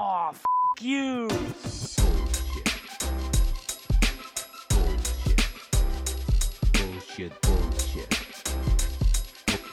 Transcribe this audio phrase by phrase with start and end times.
[0.00, 0.44] Oh, f
[0.80, 1.26] you.
[6.72, 8.10] Bullshit, bullshit.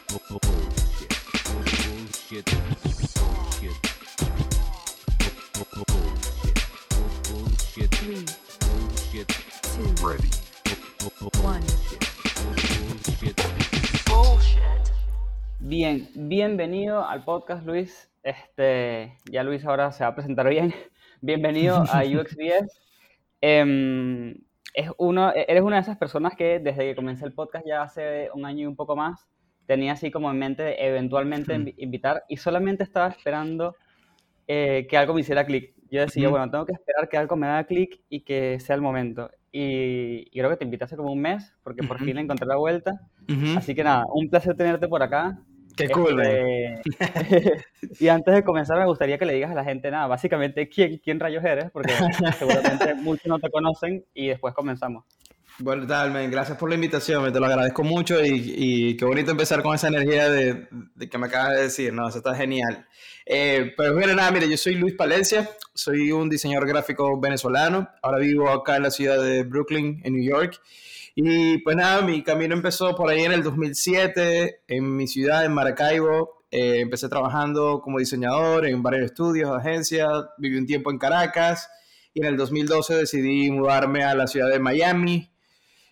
[0.10, 0.42] Bullshit.
[0.66, 2.46] Bullshit.
[2.46, 2.75] Bullshit.
[15.78, 18.10] Bien, bienvenido al podcast, Luis.
[18.24, 20.74] Este, ya Luis ahora se va a presentar bien.
[21.22, 22.80] Bienvenido a UXBS.
[23.42, 24.36] Em,
[24.74, 28.30] es uno, eres una de esas personas que desde que comencé el podcast ya hace
[28.34, 29.28] un año y un poco más,
[29.66, 33.76] tenía así como en mente eventualmente invi- invitar y solamente estaba esperando
[34.48, 35.74] eh, que algo me hiciera clic.
[35.92, 36.38] Yo decía, Ujú.
[36.38, 39.30] bueno, tengo que esperar que algo me haga clic y que sea el momento.
[39.52, 42.48] Y, y creo que te invité hace como un mes porque por fin le encontré
[42.48, 42.94] la vuelta.
[43.58, 45.38] Así que nada, un placer tenerte por acá.
[45.76, 46.22] Qué cool.
[46.22, 47.66] Este,
[48.00, 51.00] y antes de comenzar, me gustaría que le digas a la gente, nada, básicamente, quién,
[51.04, 51.94] quién rayos eres, porque
[52.40, 55.06] seguramente muchos no te conocen y después comenzamos.
[55.58, 56.30] Bueno, tal, man.
[56.30, 59.74] Gracias por la invitación, me te lo agradezco mucho y, y qué bonito empezar con
[59.74, 62.10] esa energía de, de que me acabas de decir, ¿no?
[62.10, 62.86] Eso está genial.
[63.26, 68.20] Eh, pues bueno, nada, mire, yo soy Luis Palencia, soy un diseñador gráfico venezolano, ahora
[68.20, 70.62] vivo acá en la ciudad de Brooklyn, en New York.
[71.16, 75.54] Y pues nada, mi camino empezó por ahí en el 2007, en mi ciudad, en
[75.54, 76.46] Maracaibo.
[76.52, 81.70] Eh, empecé trabajando como diseñador en varios estudios, agencias, viví un tiempo en Caracas
[82.14, 85.32] y en el 2012 decidí mudarme a la ciudad de Miami.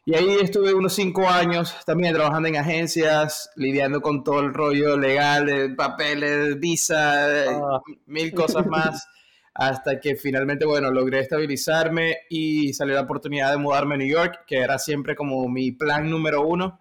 [0.05, 4.97] Y ahí estuve unos cinco años también trabajando en agencias, lidiando con todo el rollo
[4.97, 7.81] legal de papeles, visa, Ah.
[8.05, 9.07] mil cosas más,
[9.55, 14.45] hasta que finalmente, bueno, logré estabilizarme y salió la oportunidad de mudarme a New York,
[14.47, 16.79] que era siempre como mi plan número uno.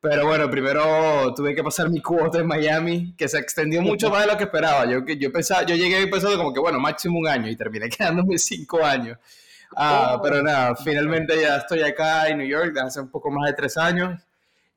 [0.00, 4.22] Pero bueno, primero tuve que pasar mi cuota en Miami, que se extendió mucho más
[4.22, 4.84] de lo que esperaba.
[4.88, 8.38] Yo, yo, pensaba, yo llegué pensando como que, bueno, máximo un año y terminé quedándome
[8.38, 9.18] cinco años.
[9.76, 10.22] Ah, Oh.
[10.22, 13.54] pero nada, finalmente ya estoy acá en New York desde hace un poco más de
[13.54, 14.20] tres años.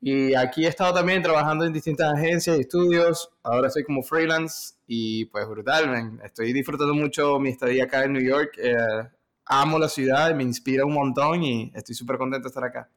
[0.04, 3.30] Y aquí he estado también trabajando en distintas agencias y estudios.
[3.44, 6.20] Ahora soy como freelance y pues brutal, man.
[6.24, 8.54] Estoy disfrutando mucho mi estadía acá en New York.
[8.58, 8.76] Eh,
[9.46, 12.90] amo la ciudad, me inspira un montón y estoy súper contento de estar acá.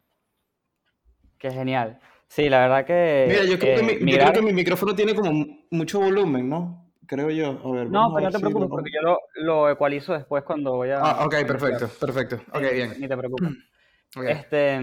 [1.39, 2.01] Qué genial.
[2.27, 3.27] Sí, la verdad que...
[3.29, 6.49] Mira, yo creo, eh, que mi, yo creo que mi micrófono tiene como mucho volumen,
[6.49, 6.91] ¿no?
[7.07, 7.61] Creo yo.
[7.63, 8.69] A ver, No, pero no te si lo preocupes, pongo.
[8.69, 11.01] porque yo lo, lo ecualizo después cuando voy a...
[11.01, 12.37] Ah, ok, perfecto, perfecto.
[12.49, 12.95] Ok, Sí, bien.
[12.99, 13.49] Ni te preocupes.
[14.17, 14.25] Ok.
[14.29, 14.81] Este,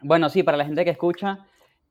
[0.00, 1.46] bueno, sí, para la gente que escucha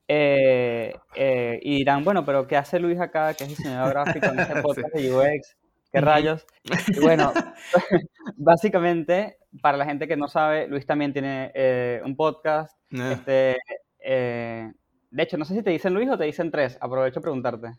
[0.08, 4.40] eh, eh, y dirán, bueno, pero ¿qué hace Luis acá, que es diseñador gráfico en
[4.40, 5.58] este podcast de UX?
[5.92, 6.46] ¿Qué rayos?
[6.88, 7.34] Y bueno,
[8.36, 12.78] básicamente, para la gente que no sabe, Luis también tiene eh, un podcast.
[12.92, 13.58] Este,
[14.00, 16.78] de hecho, no sé si te dicen Luis o te dicen tres.
[16.82, 17.70] Aprovecho a preguntarte.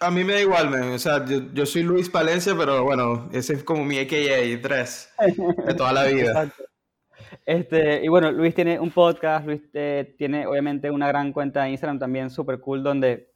[0.00, 0.90] A mí me da igual, man.
[0.90, 5.14] O sea, yo, yo soy Luis Palencia, pero bueno, ese es como mi AKA 3
[5.66, 6.30] de toda la vida.
[6.30, 6.64] Exacto.
[7.46, 11.70] Este, y bueno, Luis tiene un podcast, Luis eh, tiene obviamente una gran cuenta de
[11.70, 13.30] Instagram también súper cool donde,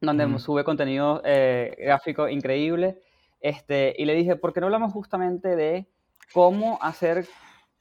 [0.00, 0.38] donde Ujú.
[0.38, 3.00] sube contenido eh, gráfico increíble.
[3.40, 5.86] Este, y le dije, ¿por qué no hablamos justamente de
[6.32, 7.26] cómo hacer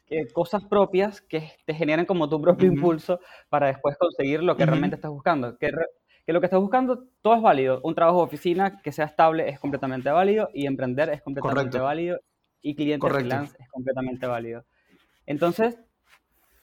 [0.09, 3.19] eh, cosas propias que te generen como tu propio impulso
[3.49, 5.57] para después conseguir lo que realmente estás buscando?
[5.57, 5.85] Que, re-
[6.25, 7.79] que lo que estás buscando, todo es válido.
[7.83, 11.83] Un trabajo de oficina que sea estable es completamente válido y emprender es completamente Correcto.
[11.83, 12.19] válido
[12.61, 13.19] y cliente Correcto.
[13.29, 14.63] freelance es completamente válido.
[15.25, 15.77] Entonces,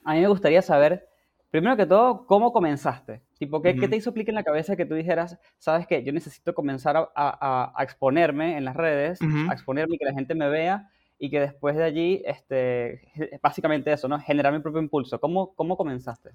[0.05, 1.09] a mí me gustaría saber,
[1.51, 3.23] primero que todo, cómo comenzaste.
[3.39, 6.13] Tipo, ¿qué, qué te hizo clic en la cabeza que tú dijeras, sabes qué, yo
[6.13, 9.21] necesito comenzar a, a- a- a exponerme en las redes,
[9.51, 12.95] a exponerme y que la gente me vea y que después de allí, este,
[13.35, 14.19] es básicamente eso, ¿no?
[14.21, 15.19] Generar mi propio impulso.
[15.21, 16.31] ¿Cómo, cómo comenzaste?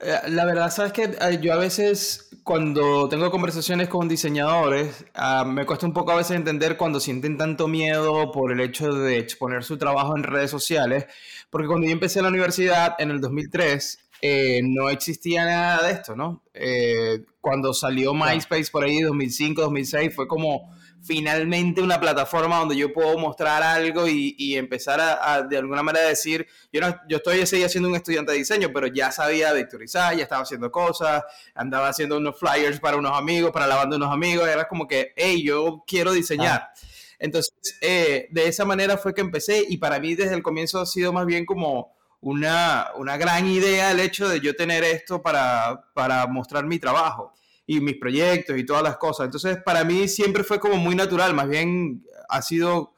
[0.00, 5.44] Eh, La verdad, sabes que eh, yo a veces cuando tengo conversaciones con diseñadores, ah,
[5.44, 9.18] me cuesta un poco a veces entender cuando sienten tanto miedo por el hecho de
[9.18, 11.06] exponer su trabajo en redes sociales,
[11.50, 16.14] porque cuando yo empecé la universidad en el 2003, eh, no existía nada de esto,
[16.14, 16.42] ¿no?
[16.54, 20.75] Eh, cuando salió MySpace por ahí, 2005, 2006, fue como
[21.06, 25.82] finalmente una plataforma donde yo puedo mostrar algo y, y empezar a, a, de alguna
[25.82, 29.52] manera decir, yo, no, yo estoy seguía siendo un estudiante de diseño, pero ya sabía
[29.52, 31.22] vectorizar, ya estaba haciendo cosas,
[31.54, 34.88] andaba haciendo unos flyers para unos amigos, para la banda de unos amigos, era como
[34.88, 36.70] que, hey, yo quiero diseñar.
[37.18, 40.86] Entonces, eh, de esa manera fue que empecé y para mí desde el comienzo ha
[40.86, 45.84] sido más bien como una, una gran idea el hecho de yo tener esto para,
[45.94, 47.32] para mostrar mi trabajo
[47.66, 49.26] y mis proyectos y todas las cosas.
[49.26, 52.94] Entonces, para mí siempre fue como muy natural, más bien ha sido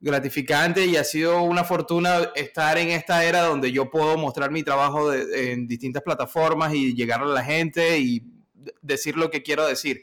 [0.00, 4.62] gratificante y ha sido una fortuna estar en esta era donde yo puedo mostrar mi
[4.62, 8.22] trabajo en distintas plataformas y llegar a la gente y
[8.82, 10.02] decir lo que quiero decir.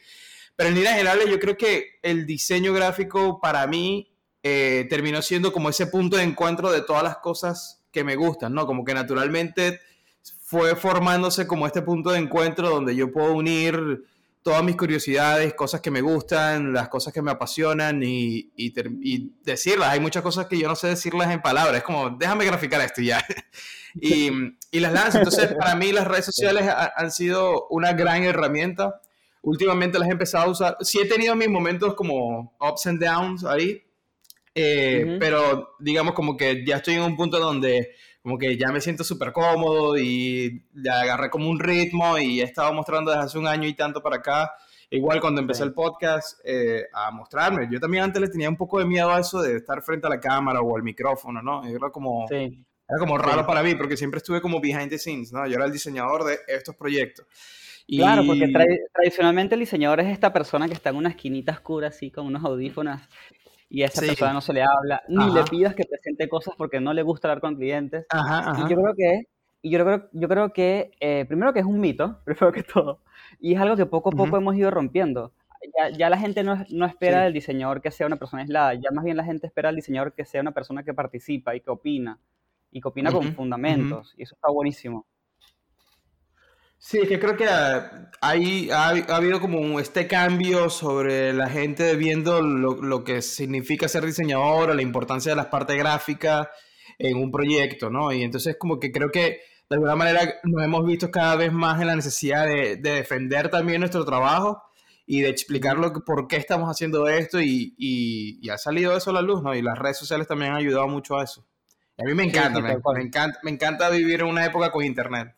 [0.55, 4.11] Pero en líneas generales yo creo que el diseño gráfico para mí
[4.41, 8.53] eh, terminó siendo como ese punto de encuentro de todas las cosas que me gustan,
[8.53, 8.65] ¿no?
[8.65, 9.79] Como que naturalmente
[10.53, 14.03] fue formándose como este punto de encuentro donde yo puedo unir
[14.43, 18.91] todas mis curiosidades, cosas que me gustan, las cosas que me apasionan y, y, ter-
[19.01, 19.89] y decirlas.
[19.89, 21.77] Hay muchas cosas que yo no sé decirlas en palabras.
[21.77, 23.25] Es como, déjame graficar esto y ya.
[23.95, 24.29] y,
[24.69, 25.17] y las lanzo.
[25.19, 29.01] Entonces, para mí las redes sociales ha- han sido una gran herramienta.
[29.41, 30.77] Últimamente las he empezado a usar.
[30.81, 33.81] Sí he tenido mis momentos como ups and downs ahí,
[34.55, 37.89] eh, pero digamos como que ya estoy en un punto donde
[38.23, 42.43] como que ya me siento súper cómodo y ya agarré como un ritmo y he
[42.43, 44.51] estado mostrando desde hace un año y tanto para acá.
[44.89, 47.67] Igual cuando empecé el podcast eh, a mostrarme.
[47.71, 50.09] Yo también antes le tenía un poco de miedo a eso de estar frente a
[50.09, 51.65] la cámara o al micrófono, ¿no?
[51.65, 52.35] Era como, Sí,
[52.87, 53.47] era como raro Sí.
[53.47, 55.45] para mí porque siempre estuve como behind the scenes, ¿no?
[55.47, 57.25] Yo era el diseñador de estos proyectos.
[57.87, 57.97] Y...
[57.97, 61.87] Claro, porque tra- tradicionalmente el diseñador es esta persona que está en una esquinita oscura
[61.89, 63.01] así con unos audífonos
[63.73, 64.07] y a esa Sí.
[64.09, 65.49] persona no se le habla, ni le Ajá.
[65.49, 68.05] pidas que presente cosas porque no le gusta hablar con clientes.
[68.09, 68.67] Ajá, ajá.
[68.67, 69.23] Y yo creo que,
[69.63, 72.99] y yo creo, yo creo que eh, primero que es un mito, primero que todo,
[73.39, 74.37] y es algo que poco a poco Ujú.
[74.37, 75.33] hemos ido rompiendo.
[75.79, 77.23] Ya, ya la gente no, no espera Sí.
[77.23, 80.13] del diseñador que sea una persona aislada, ya más bien la gente espera al diseñador
[80.13, 82.19] que sea una persona que participa y que opina,
[82.71, 83.35] y que opina Ujú, con ujú.
[83.37, 85.07] fundamentos, y eso está buenísimo.
[86.85, 87.47] Sí, es que creo que
[88.21, 93.87] hay, ha, ha habido como este cambio sobre la gente viendo lo, lo que significa
[93.87, 96.47] ser diseñador la importancia de las partes gráficas
[96.99, 98.11] en un proyecto, ¿no?
[98.11, 99.39] Y entonces como que creo que
[99.69, 103.49] de alguna manera nos hemos visto cada vez más en la necesidad de, de defender
[103.49, 104.61] también nuestro trabajo
[105.05, 108.95] y de explicar lo que, por qué estamos haciendo esto y, y- y ha salido
[108.95, 109.55] eso a la luz, ¿no?
[109.55, 111.45] Y las redes sociales también han ayudado mucho a eso.
[111.97, 112.97] Y a mí me Sí, encanta, sí, me, tal cual.
[112.97, 115.33] me encanta, me encanta vivir en una época con internet.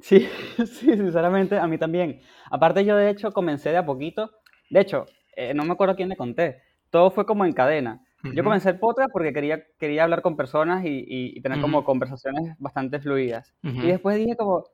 [0.00, 0.26] Sí,
[0.58, 2.20] sí, sinceramente, a mí también.
[2.50, 4.30] Aparte, yo de hecho comencé de a poquito.
[4.70, 5.06] De hecho,
[5.36, 6.62] eh, no me acuerdo quién le conté.
[6.90, 8.00] Todo fue como en cadena.
[8.34, 12.54] Yo comencé el podcast porque quería, quería hablar con personas y, y- tener como conversaciones
[12.58, 13.52] bastante fluidas.
[13.62, 14.64] Y después dije como,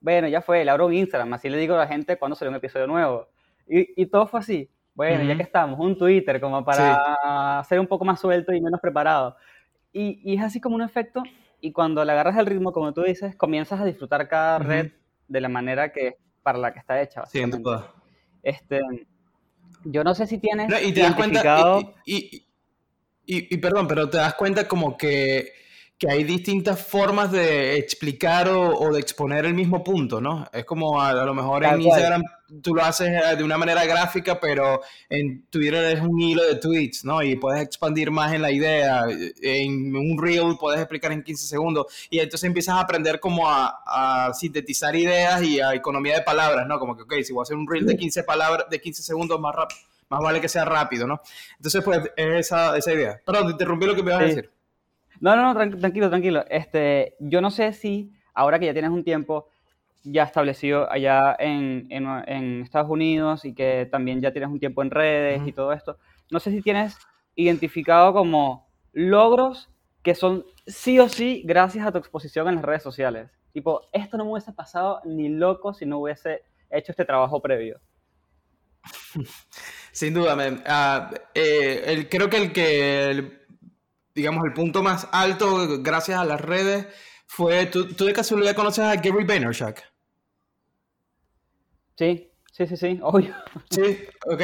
[0.00, 2.50] bueno, ya fue, le abro un Instagram, así le digo a la gente cuándo sale
[2.50, 3.26] un episodio nuevo.
[3.66, 4.70] Y, y todo fue así.
[4.94, 8.80] Bueno, ya que estamos, un Twitter como para ser un poco más suelto y menos
[8.80, 9.34] preparado.
[9.92, 11.22] Y, y es así como un efecto,
[11.60, 14.92] y cuando le agarras el ritmo, como tú dices, comienzas a disfrutar cada red
[15.28, 17.62] de la manera que para la que está hecha, Sí, en básicamente.
[17.64, 17.84] todas.
[18.42, 18.80] Este,
[19.84, 21.94] yo no sé si tienes No, y te das cuenta, identificado...
[22.04, 22.46] y, y-
[23.26, 25.52] y- y perdón, pero te das cuenta como que,
[26.00, 30.48] que hay distintas formas de explicar o, o de exponer el mismo punto, ¿no?
[30.50, 31.98] Es como a, a lo mejor Tal en cual.
[32.00, 32.22] Instagram
[32.62, 34.80] tú lo haces eh, de una manera gráfica, pero
[35.10, 37.22] en Twitter es un hilo de tweets, ¿no?
[37.22, 39.02] Y puedes expandir más en la idea.
[39.42, 41.86] En un reel puedes explicar en 15 segundos.
[42.08, 46.66] Y entonces empiezas a aprender como a, a sintetizar ideas y a economía de palabras,
[46.66, 46.78] ¿no?
[46.78, 49.38] Como que, ok, si voy a hacer un reel de 15, palabras, de 15 segundos
[49.38, 51.20] más rápido más vale que sea rápido, ¿no?
[51.58, 53.20] Entonces, pues, es esa, esa idea.
[53.24, 54.34] Perdón, te interrumpí lo que me ibas a Sí.
[54.34, 54.50] decir.
[55.20, 56.44] No, no, no, tran- tranquilo, tranquilo.
[56.48, 59.48] Este, yo no sé si ahora que ya tienes un tiempo
[60.02, 64.82] ya establecido allá en, en, en Estados Unidos y que también ya tienes un tiempo
[64.82, 65.98] en redes y todo esto,
[66.30, 66.96] no sé si tienes
[67.34, 69.68] identificado como logros
[70.02, 73.30] que son sí o sí gracias a tu exposición en las redes sociales.
[73.52, 77.80] Tipo, esto no me hubiese pasado ni loco si no hubiese hecho este trabajo previo.
[79.92, 80.62] Sin duda, man.
[80.66, 83.39] Ah, eh, el- creo que el que, el-
[84.20, 86.86] digamos, el punto más alto, gracias a las redes,
[87.26, 89.76] fue, ¿tú, tú de casualidad conoces a Gary Vaynerchuk?
[91.96, 93.34] Sí, sí, sí, sí, obvio.
[93.70, 94.42] Sí, ok.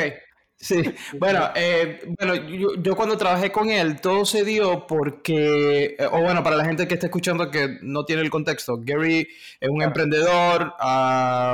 [0.58, 0.82] Sí,
[1.18, 6.22] bueno, eh, bueno yo, yo cuando trabajé con él, todo se dio porque, eh, o
[6.22, 9.28] bueno, para la gente que está escuchando que no tiene el contexto, Gary
[9.60, 10.72] es un emprendedor,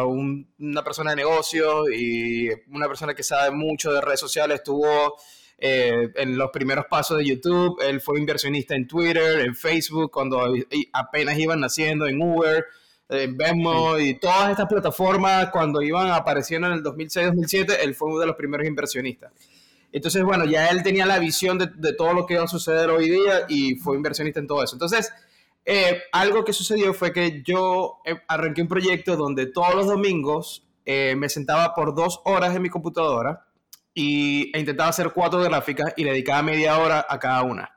[0.07, 5.17] un- una persona de negocios y una persona que sabe mucho de redes sociales, estuvo
[5.64, 10.45] eh, en los primeros pasos de YouTube, él fue inversionista en Twitter, en Facebook, cuando
[10.92, 12.64] apenas iban naciendo, en Uber,
[13.09, 18.19] en Venmo y todas estas plataformas cuando iban apareciendo en el 2006-2007, él fue uno
[18.19, 19.33] de los primeros inversionistas.
[19.92, 22.90] Entonces, bueno, ya él tenía la visión de, de todo lo que iba a suceder
[22.90, 24.75] hoy día y fue inversionista en todo eso.
[24.75, 25.12] Entonces,
[25.64, 30.66] eh, algo que sucedió fue que yo eh, arranqué un proyecto donde todos los domingos
[30.85, 33.47] eh, me sentaba por dos horas en mi computadora
[33.95, 37.71] y, e intentaba hacer cuatro gráficas y le dedicaba media hora a cada una.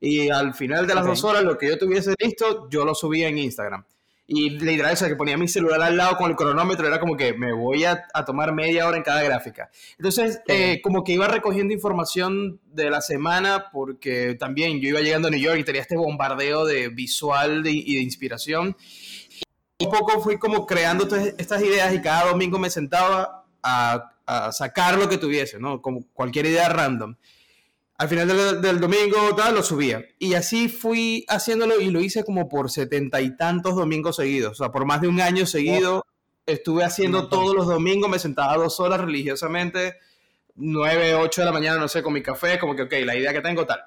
[0.00, 1.10] Y al final de las Ok.
[1.10, 3.84] dos horas, lo que yo tuviese listo, yo lo subía en Instagram.
[4.30, 7.16] Y literal, o sea, que ponía mi celular al lado con el cronómetro, era como
[7.16, 9.70] que me voy a, a tomar media hora en cada gráfica.
[9.96, 15.00] Entonces, Qué eh, como que iba recogiendo información de la semana, porque también yo iba
[15.00, 18.76] llegando a New York y tenía este bombardeo de visual de- y de inspiración.
[19.78, 21.08] Y un poco fui como creando
[21.38, 25.80] estas ideas y cada domingo me sentaba a, a sacar lo que tuviese, ¿no?
[25.80, 27.16] Como cualquier idea random.
[27.96, 30.04] Al final del, del domingo, tal, lo subía.
[30.18, 34.52] Y así fui haciéndolo y lo hice como por setenta y tantos domingos seguidos.
[34.52, 36.04] O sea, por más de un año seguido
[36.44, 39.96] estuve haciendo todos los domingos, me sentaba dos horas religiosamente,
[40.54, 43.32] nueve, ocho de la mañana, no sé, con mi café, como que, ok, la idea
[43.32, 43.80] que tengo, tal.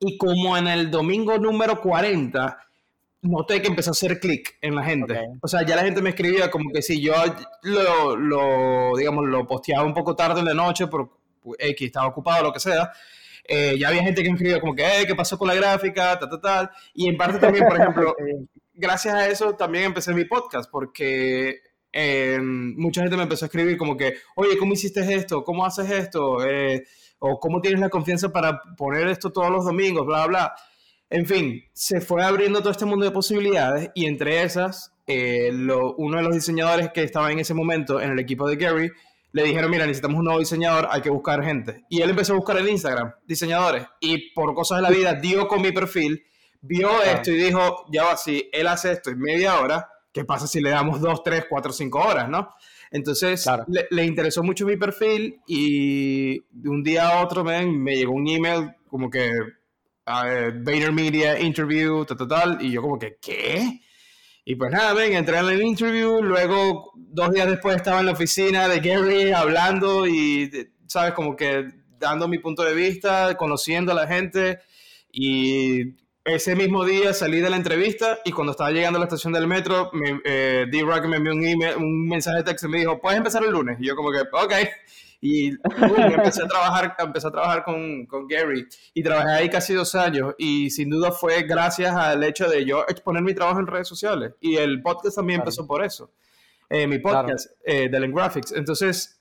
[0.00, 2.58] Y como en el domingo número 40,
[3.22, 5.14] noté que empezó a hacer clic en la gente.
[5.14, 5.38] Ok.
[5.42, 7.14] O sea, ya la gente me escribía como que si yo
[7.62, 11.10] lo, lo, digamos, lo posteaba un poco tarde en la noche, por
[11.58, 12.92] X, estaba ocupado, lo que sea.
[13.48, 16.16] eh, ya había gente que me escribía como que, "Eh, ¿qué pasó con la gráfica?
[16.18, 16.70] Tal, tal, tal.
[16.94, 18.14] Y en parte también, por ejemplo,
[18.74, 21.60] gracias a eso también empecé mi podcast, porque
[21.92, 25.42] eh, mucha gente me empezó a escribir como que, oye, ¿cómo hiciste esto?
[25.44, 26.44] ¿Cómo haces esto?
[26.46, 26.84] Eh,
[27.18, 30.06] o ¿cómo tienes la confianza para poner esto todos los domingos?
[30.06, 30.54] Bla, bla.
[31.12, 35.94] En fin, se fue abriendo todo este mundo de posibilidades y entre esas, eh, lo-
[35.96, 38.90] uno de los diseñadores que estaba en ese momento en el equipo de Gary,
[39.32, 41.84] le dijeron, mira, necesitamos un nuevo diseñador, hay que buscar gente.
[41.90, 45.48] Y él empezó a buscar en Instagram diseñadores y por cosas de la vida dio
[45.48, 46.24] con mi perfil,
[46.62, 50.46] vio esto y dijo, ya va, si él hace esto en media hora, ¿qué pasa
[50.46, 52.48] si le damos dos, tres, cuatro, cinco horas, no?
[52.90, 53.64] Entonces Claro.
[53.68, 58.28] le, le interesó mucho mi perfil y de un día a otro me llegó un
[58.28, 59.30] email como que
[60.06, 63.80] uh, Media interview, tal, tal, tal, y yo como que, ¿qué?
[64.44, 68.12] Y pues nada, ven, entré en el interview, luego dos días después estaba en la
[68.12, 70.50] oficina de Gary hablando y,
[70.88, 71.68] sabes, como que
[71.98, 74.58] dando mi punto de vista, conociendo a la gente
[75.12, 75.94] y
[76.24, 79.46] ese mismo día salí de la entrevista y cuando estaba llegando a la estación del
[79.46, 83.00] metro, me, eh, D-Rock me envió un, email, un mensaje de texto y me dijo,
[83.00, 83.78] ¿puedes empezar el lunes?
[83.80, 84.52] Y yo como que, ok.
[85.24, 89.94] Y empecé a trabajar, empecé a trabajar con, con Gary y trabajé ahí casi dos
[89.94, 93.86] años y sin duda fue gracias al hecho de yo exponer mi trabajo en redes
[93.86, 95.48] sociales y el podcast también Claro.
[95.50, 96.10] empezó por eso,
[96.68, 98.50] Eh, mi podcast eh, de Graphics.
[98.52, 99.20] Entonces,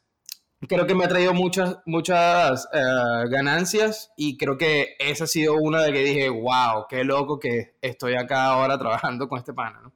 [0.67, 5.53] creo que me ha traído muchas, muchas eh, ganancias y creo que esa ha sido
[5.55, 9.81] una de que dije, wow, qué loco que estoy acá ahora trabajando con este pana,
[9.83, 9.91] ¿no?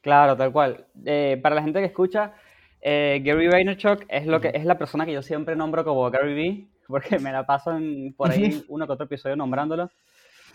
[0.00, 0.86] Claro, tal cual.
[1.04, 2.34] Eh, para la gente que escucha,
[2.80, 6.34] eh, Gary Vaynerchuk es, lo que, es la persona que yo siempre nombro como Gary
[6.34, 9.90] V, porque me la paso en- por ahí uno que otro episodio nombrándolo.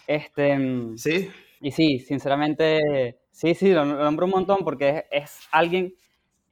[0.08, 1.30] Este, mm, Sí,
[1.62, 5.94] y sí, sinceramente, sí, sí, lo, lo nombro un montón porque es, es alguien,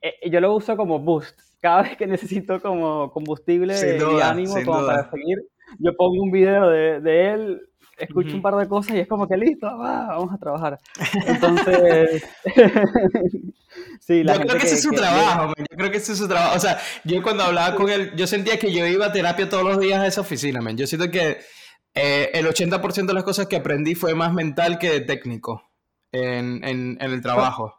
[0.01, 1.39] eh, yo lo uso como boost.
[1.61, 4.87] Cada vez que necesito como combustible Sin y duda, ánimo como duda.
[4.95, 5.37] para seguir,
[5.79, 7.61] yo pongo un video de, de él,
[7.97, 8.37] escucho Ujú.
[8.37, 10.79] un par de cosas y es como que listo, va, vamos a trabajar.
[11.27, 12.21] Entonces,
[14.01, 15.97] sí, la yo gente creo que ese es su que- trabajo, man, yo creo que
[15.97, 16.55] ese es su trabajo.
[16.57, 19.63] O sea, yo cuando hablaba con él, yo sentía que yo iba a terapia todos
[19.63, 20.75] los días a esa oficina, man.
[20.75, 21.37] Yo siento que
[21.93, 25.63] eh, el 80% de las cosas que aprendí fue más mental que técnico
[26.11, 27.75] en, en, en el trabajo.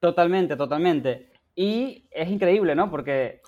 [0.00, 1.32] Totalmente, totalmente.
[1.54, 2.90] Y es increíble, ¿no?
[2.90, 3.40] Porque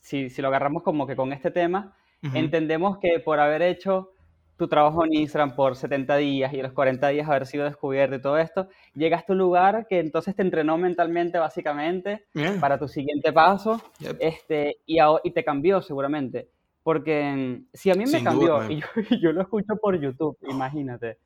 [0.00, 1.96] si, si lo agarramos como que con este tema,
[2.34, 4.10] entendemos que por haber hecho
[4.56, 8.20] tu trabajo en Instagram por 70 días y los 40 días haber sido descubierto y
[8.22, 12.58] todo esto, llegaste a un lugar que entonces te entrenó mentalmente, básicamente, Yeah.
[12.60, 14.16] para tu siguiente paso, Yep.
[14.20, 16.48] este, y, a- y te cambió seguramente.
[16.82, 19.76] Porque mm, si a mí me Sin cambió duda, y yo, y yo lo escucho
[19.76, 21.18] por YouTube, imagínate,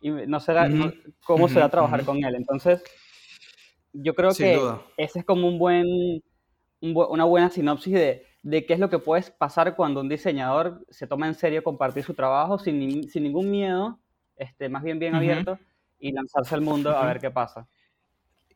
[0.00, 2.06] y no será, no- Ujú, cómo será ujú, trabajar ujú.
[2.06, 2.34] con él.
[2.36, 2.84] Entonces,
[3.92, 4.82] yo creo Sin que duda.
[4.96, 5.86] ese es como un buen,
[6.82, 10.08] un bu- una buena sinopsis de, de qué es lo que puedes pasar cuando un
[10.08, 13.98] diseñador se toma en serio compartir su trabajo sin, ni- sin ningún miedo,
[14.36, 15.58] este, más bien bien abierto,
[15.98, 17.66] y lanzarse al mundo a ver qué pasa.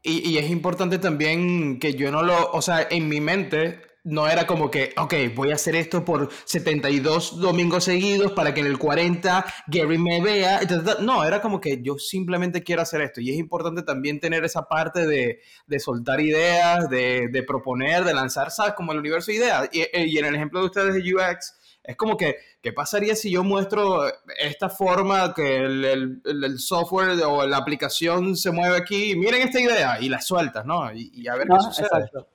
[0.01, 4.27] Y, y es importante también que yo no lo, o sea, en mi mente no
[4.29, 8.67] era como que, ok, voy a hacer esto por 72 domingos seguidos para que en
[8.67, 10.61] el 40 Gary me vea.
[11.01, 13.21] No, era como que yo simplemente quiero hacer esto.
[13.21, 18.15] Y es importante también tener esa parte de, de soltar ideas, de, de proponer, de
[18.15, 18.75] lanzar, ¿sabes?
[18.75, 19.69] Como el universo de ideas.
[19.73, 23.17] Y, eh, y en el ejemplo de ustedes de UX, es como que, ¿qué pasaría
[23.17, 24.03] si yo muestro
[24.39, 29.15] esta forma que el, el- el- el software o la aplicación se mueve aquí?
[29.17, 30.93] Miren esta idea y la sueltas, ¿no?
[30.93, 31.87] Y, y a ver No, qué sucede.
[31.87, 32.29] exacto.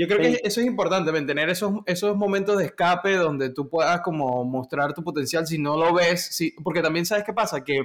[0.00, 0.38] Yo creo Sí.
[0.40, 1.26] que eso es importante, ¿ven?
[1.26, 5.76] tener esos, esos momentos de escape donde tú puedas como mostrar tu potencial si no
[5.76, 7.82] lo ves, si, porque también sabes qué pasa, que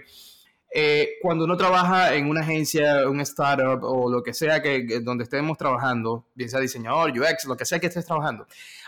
[0.78, 5.00] eh, cuando uno trabaja en una agencia, un startup o lo que sea que, que-
[5.02, 8.46] donde estemos trabajando, bien sea diseñador, UX, lo que sea que estés trabajando,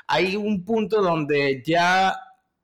[0.08, 2.16] hay un punto donde ya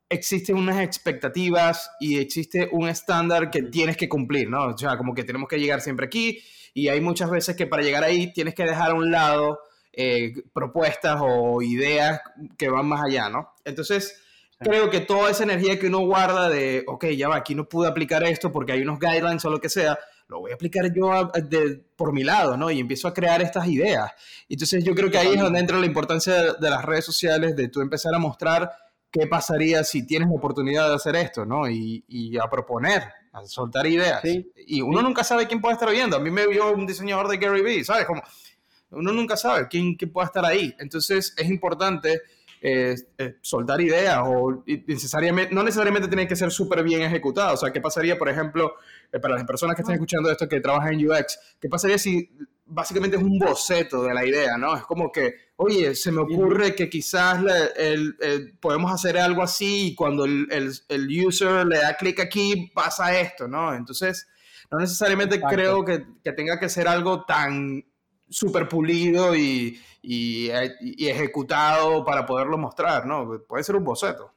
[0.10, 4.66] existen unas expectativas y existe un estándar que tienes que cumplir, ¿no?
[4.68, 6.40] O sea, como que tenemos que llegar siempre aquí
[6.74, 9.60] y hay muchas veces que para llegar ahí tienes que dejar a un lado
[9.94, 12.22] eh, propuestas o ideas
[12.58, 13.54] que van más allá, ¿no?
[13.64, 14.20] Entonces,
[14.60, 17.88] creo que toda esa energía que uno guarda de, ok, ya va, aquí no pude
[17.88, 19.98] aplicar esto porque hay unos guidelines o lo que sea,
[20.30, 22.72] lo voy a aplicar yo a- a- de- por mi lado, ¿no?
[22.72, 24.12] Y empiezo a crear estas ideas.
[24.50, 27.56] Entonces yo creo que ahí es donde entra la importancia de, de las redes sociales,
[27.56, 28.72] de tú empezar a mostrar
[29.12, 31.70] qué pasaría si tienes la oportunidad de hacer esto, ¿no?
[31.70, 34.22] Y, y a proponer, a soltar ideas.
[34.24, 34.52] Sí.
[34.66, 35.04] Y uno Sí.
[35.06, 36.16] nunca sabe quién puede estar viendo.
[36.18, 38.06] A mí me vio un diseñador de Gary Vee, ¿sabes?
[38.06, 38.24] Como,
[38.94, 40.76] uno nunca sabe quién, quién puede estar ahí.
[40.80, 42.22] Entonces es importante
[42.62, 47.56] eh, eh, soltar ideas o necesariamente, no necesariamente tiene que ser súper bien ejecutado.
[47.56, 48.76] O sea, ¿qué pasaría, por ejemplo,
[49.12, 51.38] eh, para las personas que están escuchando esto que trabajan en UX?
[51.60, 52.30] ¿Qué pasaría si
[52.66, 54.76] básicamente es un boceto de la idea, ¿no?
[54.78, 59.44] Es como que, oye, se me ocurre que quizás le- el- el- podemos hacer algo
[59.44, 63.76] así y cuando el, el- el user le da clic aquí pasa esto, ¿no?
[63.76, 64.28] Entonces,
[64.72, 65.56] no necesariamente Exacto.
[65.56, 67.84] creo que, que tenga que ser algo tan
[68.30, 70.50] súper pulido y, y,
[70.82, 73.28] y ejecutado para poderlo mostrar, ¿no?
[73.48, 74.32] Puede ser un boceto.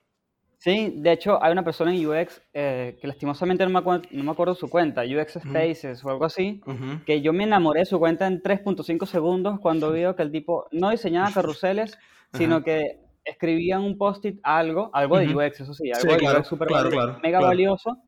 [0.59, 4.25] Sí, de hecho hay una persona en UX eh, que lastimosamente no me, acuer- no
[4.25, 6.61] me acuerdo su cuenta, UX Spaces o algo así,
[7.05, 10.67] que yo me enamoré de su cuenta en 3.5 segundos cuando vio que el tipo
[10.73, 11.97] no diseñaba carruseles,
[12.33, 15.35] sino que escribía un post-it algo, algo de.
[15.37, 17.99] UX, eso sí, algo Sí, de claro, UX súper claro, vali- claro, mega valioso,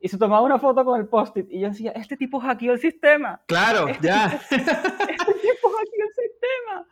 [0.00, 2.80] y se tomaba una foto con el post-it, y yo decía, este tipo hackeó el
[2.80, 4.26] sistema, Claro, ya.
[4.50, 6.86] este tipo hackeó el sistema.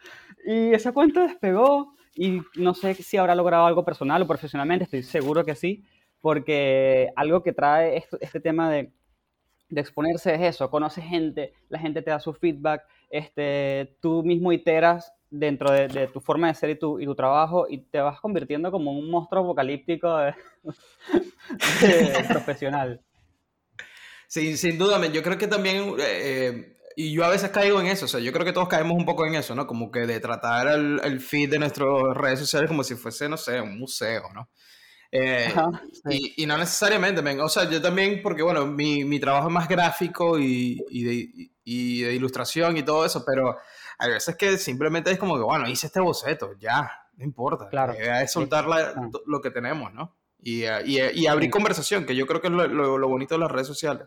[0.45, 5.03] Y esa cuenta despegó y no sé si habrá logrado algo personal o profesionalmente, estoy
[5.03, 5.85] seguro que sí,
[6.21, 8.93] porque algo que trae esto- este tema de,
[9.69, 14.53] de exponerse es eso, conoces gente, la gente te da su feedback, este, tú mismo
[14.53, 18.01] iteras dentro de, de tu forma de ser y tu, y tu trabajo y te
[18.01, 20.35] vas convirtiendo como un monstruo apocalíptico de-
[21.81, 23.01] de profesional.
[24.27, 26.03] Sí, sin duda, yo creo que también, eh,
[26.49, 28.97] eh, y yo a veces caigo en eso, o sea, yo creo que todos caemos
[28.97, 29.67] un poco en eso, ¿no?
[29.67, 33.37] Como que de tratar el, el feed de nuestras redes sociales como si fuese, no
[33.37, 34.51] sé, un museo, ¿no?
[35.13, 36.11] Eh, Ajá, sí.
[36.11, 39.55] y, y no necesariamente, men, o sea, yo también, porque bueno, mi, mi trabajo es
[39.55, 43.57] más gráfico y, y de, y de ilustración y todo eso, pero
[43.99, 47.69] hay veces que simplemente es como que, bueno, hice este boceto, ya, no importa.
[47.69, 47.93] Claro.
[47.95, 49.11] La idea es soltar la- Ah.
[49.26, 50.14] lo que tenemos, ¿no?
[50.40, 51.50] Y, eh, y, y abrir Sí.
[51.50, 54.07] conversación, que yo creo que es lo, lo- lo bonito de las redes sociales.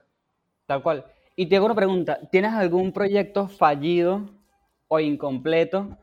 [0.66, 1.06] Tal cual.
[1.36, 4.30] Y te hago una pregunta, ¿tienes algún proyecto fallido
[4.88, 5.98] o incompleto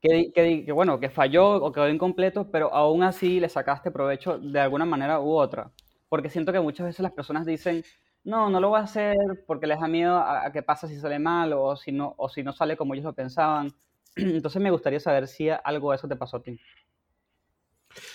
[0.00, 3.48] que, di- que, di- que, bueno, que falló o quedó incompleto, pero aún así le
[3.48, 5.70] sacaste provecho de alguna manera u otra?
[6.08, 7.84] Porque siento que muchas veces las personas dicen,
[8.24, 10.98] no, no lo voy a hacer porque les da miedo a, a qué pasa si
[10.98, 13.74] sale mal o si no, o si no sale como ellos lo pensaban.
[14.16, 16.58] Entonces me gustaría saber si algo de eso te pasó a ti.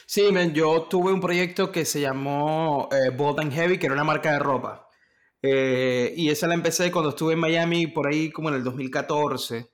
[0.06, 4.04] Sí, yo tuve un proyecto que se llamó eh, Bold and Heavy, que era una
[4.04, 4.88] marca de ropa.
[5.41, 9.72] Eh, y esa la empecé cuando estuve en Miami, por ahí como en el 2014.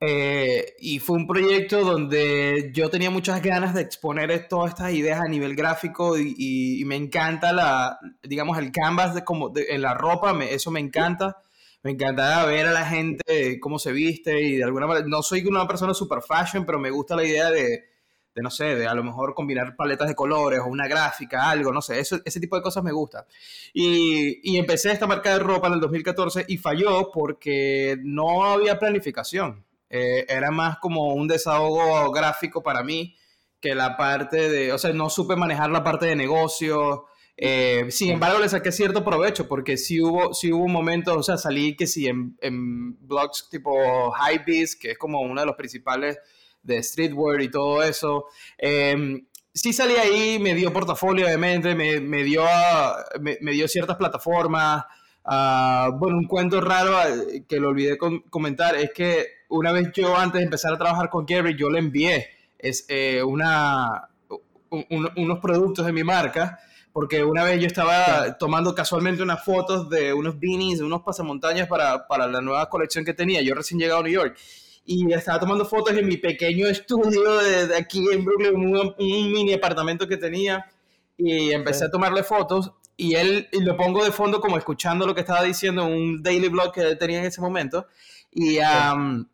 [0.00, 5.20] Eh, y fue un proyecto donde yo tenía muchas ganas de exponer todas estas ideas
[5.20, 9.66] a nivel gráfico y, y- y me encanta la, digamos, el canvas de como de-
[9.70, 11.38] en la ropa, me- eso me encanta.
[11.82, 15.44] Me encanta ver a la gente cómo se viste y de alguna manera, no soy
[15.46, 17.84] una persona super fashion, pero me gusta la idea de,
[18.34, 21.72] de, no sé, de a lo mejor combinar paletas de colores o una gráfica, algo,
[21.72, 23.26] no sé, eso, ese tipo de cosas me gusta.
[23.74, 28.78] Y, y empecé esta marca de ropa en el 2014 y falló porque no había
[28.78, 29.64] planificación.
[29.96, 33.14] Eh, era más como un desahogo gráfico para mí
[33.60, 37.04] que la parte de, o sea, no supe manejar la parte de negocio.
[37.36, 41.36] Eh, sin embargo, le saqué cierto provecho porque sí hubo, sí hubo momentos, o sea,
[41.38, 46.18] salí que sí en, en blogs tipo Hypebeast, que es como uno de los principales
[46.60, 48.24] de streetwear y todo eso.
[48.58, 52.44] Eh, sí salí ahí, me dio portafolio, obviamente, me, me dio,
[53.20, 54.86] me, me dio ciertas plataformas.
[55.24, 57.96] Ah, bueno, un cuento raro eh, que lo olvidé
[58.28, 61.78] comentar es que una vez yo, antes de empezar a trabajar con Gary, yo le
[61.78, 62.26] envié
[62.58, 64.08] es, eh, una,
[64.70, 66.58] un- un- unos productos de mi marca,
[66.92, 71.66] porque una vez yo estaba tomando casualmente unas fotos de unos beanies, de unos pasamontañas
[71.68, 73.42] para, para la nueva colección que tenía.
[73.42, 74.36] Yo recién llegado a New York
[74.86, 79.32] y estaba tomando fotos en mi pequeño estudio de, de aquí en Brooklyn, un, un
[79.32, 80.64] mini apartamento que tenía,
[81.18, 81.84] y empecé Sí.
[81.86, 82.72] a tomarle fotos.
[82.96, 86.22] Y él y lo pongo de fondo como escuchando lo que estaba diciendo en un
[86.22, 87.88] daily blog que tenía en ese momento.
[88.30, 89.28] Y, am,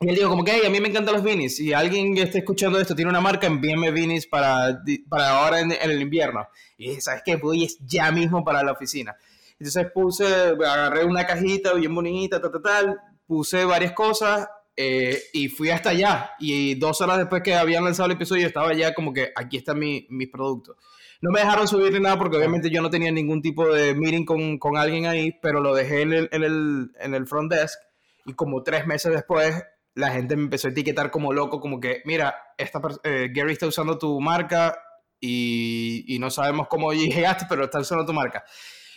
[0.00, 1.56] y él dijo como que "Hey, a mí me encantan los beanies.
[1.56, 5.72] Si alguien que esté escuchando esto tiene una marca, envíenme beanies para, para ahora en,
[5.72, 6.46] en el invierno.
[6.76, 7.34] Y dije, ¿sabes qué?
[7.36, 9.16] Voy ya mismo para la oficina.
[9.58, 15.48] Entonces puse, agarré una cajita bien bonita, tal, tal, tal, puse varias cosas eh, y
[15.48, 16.30] fui hasta allá.
[16.38, 19.80] Y dos horas después que habían lanzado el episodio, estaba ya como que aquí están
[19.80, 20.76] mi- mis productos.
[21.20, 24.24] No me dejaron subir ni nada porque obviamente yo no tenía ningún tipo de meeting
[24.24, 27.80] con, con alguien ahí, pero lo dejé en el, en, el, en el front desk
[28.24, 29.64] y como tres meses después
[29.98, 33.66] la gente me empezó a etiquetar como loco, como que, mira, esta eh, Gary está
[33.66, 34.80] usando tu marca
[35.20, 38.44] y, y no sabemos cómo llegaste, pero está usando tu marca.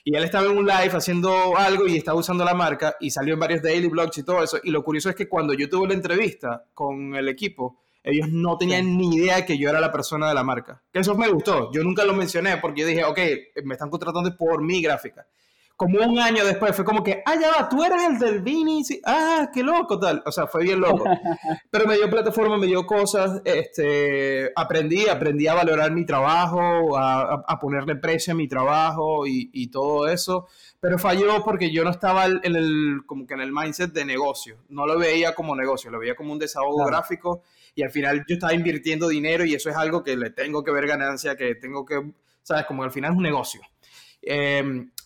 [0.04, 3.34] Y él estaba en un live haciendo algo y estaba usando la marca y salió
[3.34, 4.60] en varios daily blogs y todo eso.
[4.64, 8.58] Y lo curioso es que cuando yo tuve la entrevista con el equipo, ellos no
[8.58, 10.84] tenían ni idea que yo era la persona de la marca.
[10.92, 11.72] Que eso me gustó.
[11.72, 13.20] Yo nunca lo mencioné porque yo dije, ok,
[13.64, 15.28] me están contratando por mi gráfica.
[15.82, 18.84] Como un año después fue como que, ah, ya va, tú eres el del Vini,
[18.84, 19.02] sí.
[19.04, 20.22] ah, qué loco, tal.
[20.28, 21.04] O sea, fue bien loco.
[21.72, 27.44] Pero me dio plataforma, me dio cosas, este, aprendí, aprendí a valorar mi trabajo, a,
[27.48, 30.48] a- ponerle precio a mi trabajo y, y todo eso.
[30.80, 34.58] Pero falló porque yo no estaba en el, como que en el mindset de negocio.
[34.70, 36.92] No lo veía como negocio, lo veía como un desahogo Claro.
[36.92, 37.42] gráfico
[37.74, 40.72] y al final yo estaba invirtiendo dinero y eso es algo que le tengo que
[40.72, 42.12] ver ganancia, que tengo que,
[42.44, 43.62] sabes, como al final es un negocio.
[44.22, 44.64] Eh,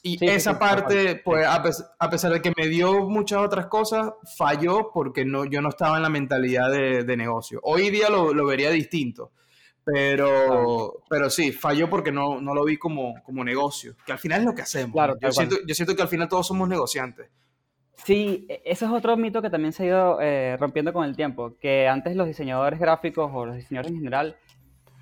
[0.08, 3.40] y Sí, esa sí, parte, pues a, pes- a pesar de que me dio muchas
[3.40, 7.60] otras cosas, falló porque no, yo no estaba en la mentalidad de, de negocio.
[7.64, 9.32] Hoy día lo, lo vería distinto,
[9.84, 14.42] pero, pero sí, falló porque no, no lo vi como, como negocio, que al final
[14.42, 14.96] es lo que hacemos.
[15.22, 17.30] Yo, siento, yo siento que al final todos somos negociantes.
[18.04, 21.16] Sí, e- ese es otro mito que también se ha ido eh, rompiendo con el
[21.16, 24.38] tiempo, que antes los diseñadores gráficos o los diseñadores en general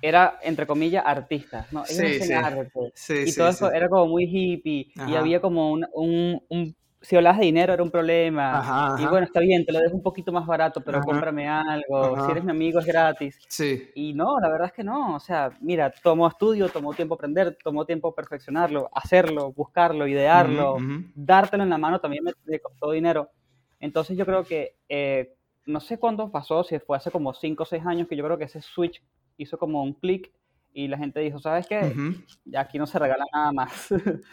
[0.06, 1.86] era, entre comillas, artistas, ¿no?
[1.88, 2.34] Ellos Sí, hacen sí.
[2.34, 2.92] arte.
[2.94, 5.16] Sí, y todo eso era como muy hippie y Ajá.
[5.16, 9.08] había como un, un, un- si hablabas de dinero era un problema Ajá, y ajá.
[9.08, 11.04] bueno, está bien, te lo dejo un poquito más barato, pero Ajá.
[11.04, 13.42] cómprame algo, si eres mi amigo es gratis.
[13.48, 17.14] Sí, Y no, la verdad es que no, o sea, mira, tomó estudio, tomó tiempo
[17.14, 22.90] aprender, tomó tiempo perfeccionarlo, hacerlo, buscarlo, idearlo, dártelo en la mano también me, me costó
[22.90, 23.30] dinero.
[23.78, 25.36] Entonces yo creo que, eh,
[25.66, 28.36] no sé cuándo pasó, si fue hace como 5 o 6 años, que yo creo
[28.38, 29.00] que ese switch
[29.36, 30.32] hizo como un clic
[30.72, 31.82] y la gente dijo, ¿sabes qué?
[31.82, 32.14] Ujú.
[32.44, 33.88] Ya aquí no se regala nada más.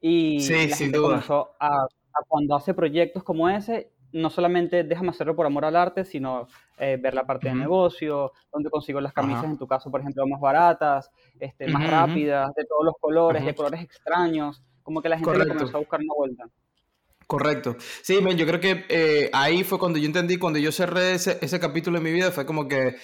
[0.00, 1.08] y Sí, la sin gente duda.
[1.08, 5.76] comenzó a, a cuando hace proyectos como ese, no solamente déjame hacerlo por amor al
[5.76, 7.62] arte, sino eh, ver la parte de Ujú.
[7.62, 9.52] negocio, donde consigo las camisas, Ajá.
[9.52, 13.54] en tu caso, por ejemplo, más baratas, este, más rápidas, de todos los colores, de
[13.54, 16.44] colores extraños, como que la gente le comenzó a buscar una vuelta.
[17.26, 17.76] Correcto.
[18.02, 21.38] Sí, men, yo creo que eh, ahí fue cuando yo entendí, cuando yo cerré ese,
[21.42, 22.96] ese capítulo de mi vida, fue como que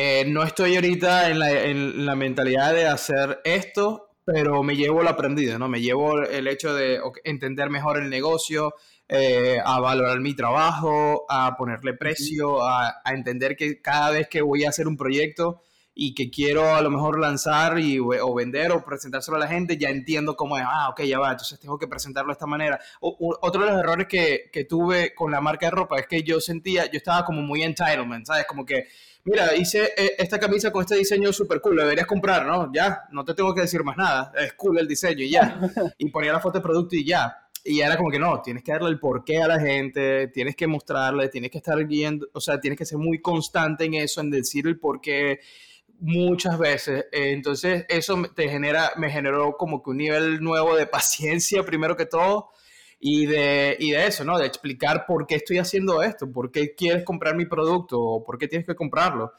[0.00, 5.02] eh, no estoy ahorita en la, en la mentalidad de hacer esto, pero me llevo
[5.02, 5.68] lo aprendido, ¿no?
[5.68, 8.74] Me llevo el hecho de entender mejor el negocio,
[9.08, 14.40] eh, a valorar mi trabajo, a ponerle precio, a, a entender que cada vez que
[14.40, 15.62] voy a hacer un proyecto
[16.00, 19.76] y que quiero a lo mejor lanzar y, o vender o presentárselo a la gente,
[19.76, 22.78] ya entiendo cómo es, ah, ok, ya va, entonces tengo que presentarlo de esta manera.
[23.00, 26.06] O- o- otro de los errores que, que tuve con la marca de ropa es
[26.06, 28.46] que yo sentía, yo estaba como muy entitlement, ¿sabes?
[28.46, 28.86] Como que,
[29.24, 32.70] mira, hice eh, esta camisa con este diseño súper cool, deberías comprar, ¿no?
[32.72, 35.58] Ya, no te tengo que decir más nada, es cool el diseño y ya.
[35.98, 37.36] Y ponía la foto de producto y ya.
[37.64, 40.68] Y era como que no, tienes que darle el porqué a la gente, tienes que
[40.68, 44.30] mostrarle, tienes que estar guiando, o sea, tienes que ser muy constante en eso, en
[44.30, 45.40] decir el porqué
[46.00, 47.06] muchas veces.
[47.12, 51.62] Eh, Entonces, eso me- te genera, me generó como que un nivel nuevo de paciencia,
[51.64, 52.50] primero que todo,
[53.00, 54.36] y de, y de eso, ¿no?
[54.38, 58.38] De explicar por qué estoy haciendo esto, por qué quieres comprar mi producto o por
[58.38, 59.32] qué tienes que comprarlo.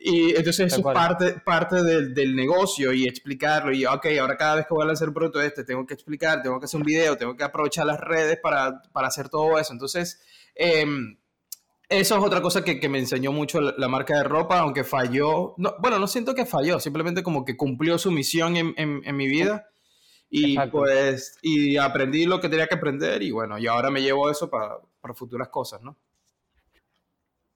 [0.00, 3.72] Y entonces eso es parte, parte del, del negocio y explicarlo.
[3.72, 6.42] Y, ok, ahora cada vez que voy a lanzar un producto este, tengo que explicar,
[6.42, 9.72] tengo que hacer un video, tengo que aprovechar las redes para, para hacer todo eso.
[9.72, 10.20] Entonces,
[10.54, 11.16] em,
[11.90, 14.84] eso es otra cosa que, que me enseñó mucho la, la marca de ropa, aunque
[14.84, 15.54] falló.
[15.58, 19.16] No, bueno, no siento que falló, simplemente como que cumplió su misión en, en- en
[19.16, 19.66] mi vida.
[20.30, 20.78] Y Exacto.
[20.78, 24.48] pues, y aprendí lo que tenía que aprender y bueno, y ahora me llevo eso
[24.48, 25.96] para, para futuras cosas, ¿no?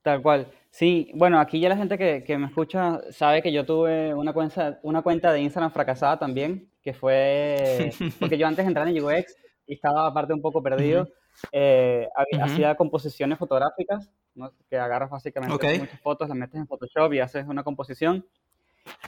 [0.03, 0.49] Tal cual.
[0.70, 4.33] Sí, bueno, aquí ya la gente que, que me escucha sabe que yo tuve una
[4.33, 9.03] cuenta, una cuenta de Instagram fracasada también, que fue porque yo antes de entrar en
[9.03, 11.09] UX y estaba aparte un poco perdido,
[11.53, 12.53] eh, había- Ujú.
[12.53, 14.53] hacía composiciones fotográficas, ¿no?
[14.68, 15.79] que agarras básicamente Ok.
[15.79, 18.25] muchas fotos, las metes en Photoshop y haces una composición.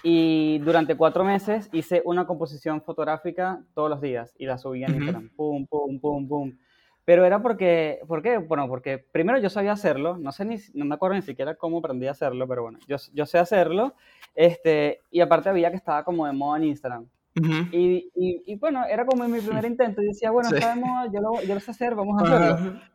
[0.02, 4.92] Y durante cuatro meses hice una composición fotográfica todos los días y la subía en
[4.92, 5.00] Ujú.
[5.02, 5.30] Instagram.
[5.36, 6.56] Pum, pum, pum, pum.
[7.04, 8.38] Pero era porque, ¿por qué?
[8.38, 11.78] Bueno, porque primero yo sabía hacerlo, no sé ni, no me acuerdo ni siquiera cómo
[11.78, 13.94] aprendí a hacerlo, pero bueno, yo, yo sé hacerlo,
[14.34, 17.06] este, y aparte había que estaba como de moda en Instagram.
[17.40, 17.68] Ujú.
[17.72, 20.56] Y, y, y bueno, era como mi primer intento, y decía, bueno, Sí.
[20.80, 22.54] moda, yo lo, yo lo sé hacer, vamos a hacerlo.
[22.54, 22.92] Ajá.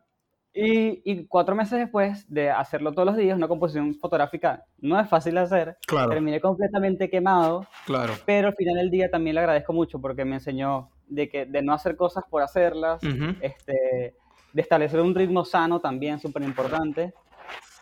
[0.54, 5.08] Y, y cuatro meses después de hacerlo todos los días, una composición fotográfica no es
[5.08, 8.14] fácil de hacer, Claro, terminé completamente quemado, claro.
[8.26, 11.62] pero al final del día también le agradezco mucho porque me enseñó de, que, de
[11.62, 13.34] no hacer cosas por hacerlas, Ujú.
[13.40, 14.16] este,
[14.52, 17.14] de establecer un ritmo sano también, súper importante.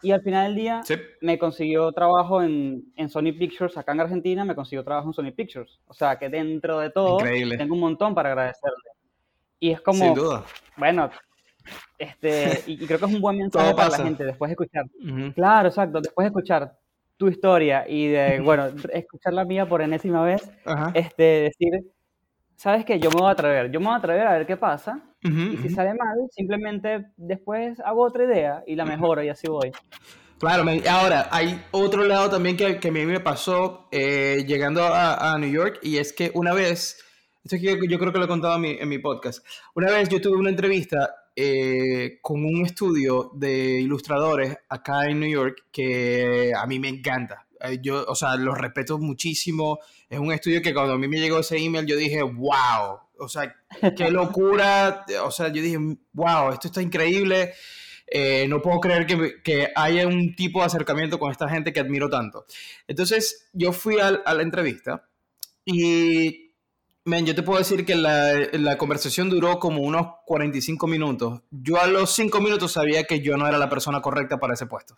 [0.01, 0.95] Y al final del día Sí.
[1.21, 5.31] me consiguió trabajo en, en Sony Pictures, acá en Argentina, me consiguió trabajo en Sony
[5.35, 5.79] Pictures.
[5.87, 7.57] O sea que dentro de todo, Increíble.
[7.57, 8.77] tengo un montón para agradecerle.
[9.59, 10.45] Y es como, Sin duda.
[10.77, 11.09] bueno,
[11.97, 14.85] este, y, y creo que es un buen mensaje para la gente después de escuchar.
[15.03, 15.33] Ujú.
[15.33, 16.77] Claro, exacto, después de escuchar
[17.17, 20.91] tu historia y de, bueno, escuchar la mía por enésima vez, Ajá.
[20.93, 21.73] este, decir,
[22.59, 22.99] ¿sabes qué?
[22.99, 24.99] Yo me voy a atrever, yo me voy a atrever a ver qué pasa.
[25.23, 25.75] Ujú, Y si ujú.
[25.75, 29.71] sale mal, simplemente después hago otra idea y la mejoro y así voy.
[30.39, 35.33] Claro, ahora hay otro lado también que, que a mí me pasó eh, llegando a,
[35.33, 37.01] a New York y es que una vez,
[37.43, 39.45] esto es que yo, yo creo que lo he contado en mi, en mi podcast,
[39.75, 45.29] una vez yo tuve una entrevista eh, con un estudio de ilustradores acá en New
[45.29, 47.45] York que a mí me encanta.
[47.81, 49.79] Yo, o sea, los respeto muchísimo.
[50.09, 53.27] Es un estudio que cuando a mí me llegó ese email yo dije, wow, o
[53.27, 53.55] sea,
[53.97, 55.05] qué locura.
[55.23, 55.77] O sea, yo dije,
[56.13, 57.53] wow, esto está increíble.
[58.11, 61.79] Eh, no puedo creer que, que haya un tipo de acercamiento con esta gente que
[61.79, 62.45] admiro tanto.
[62.87, 65.07] Entonces, yo fui al- a, la entrevista
[65.63, 66.53] y,
[67.05, 71.41] men, yo te puedo decir que la, la conversación duró como unos 45 minutos.
[71.51, 74.65] Yo a los 5 minutos sabía que yo no era la persona correcta para ese
[74.65, 74.97] puesto.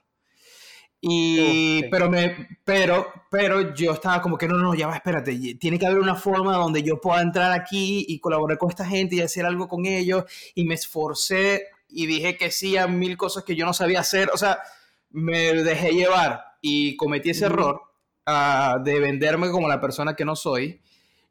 [1.03, 1.87] Y, sí.
[1.89, 5.87] pero, me, pero, pero yo estaba como que no, no, ya va, espérate, tiene que
[5.87, 9.45] haber una forma donde yo pueda entrar aquí y colaborar con esta gente y hacer
[9.45, 10.25] algo con ellos.
[10.53, 14.29] Y me esforcé y dije que sí a mil cosas que yo no sabía hacer.
[14.31, 14.59] O sea,
[15.09, 17.53] me dejé llevar y cometí ese Ujú.
[17.55, 17.81] error
[18.27, 20.81] ah, de venderme como la persona que no soy.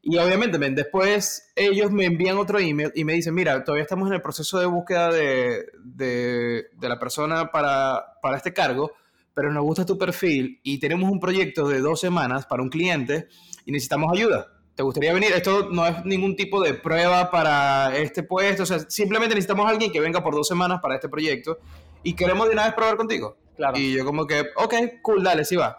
[0.03, 4.09] Y obviamente, men, después ellos me envían otro email y me dicen, mira, todavía estamos
[4.09, 8.91] en el proceso de búsqueda de, de- de la persona para, para este cargo,
[9.33, 13.27] pero nos gusta tu perfil y tenemos un proyecto de dos semanas para un cliente
[13.65, 14.47] y necesitamos ayuda.
[14.75, 15.31] ¿Te gustaría venir?
[15.33, 19.69] Esto no es ningún tipo de prueba para este puesto, o sea, simplemente necesitamos a
[19.69, 21.57] alguien que venga por dos semanas para este proyecto
[22.03, 23.37] y queremos de una vez probar contigo.
[23.55, 23.77] Claro.
[23.77, 25.77] Y yo como que, ok, cool, dale, sí va.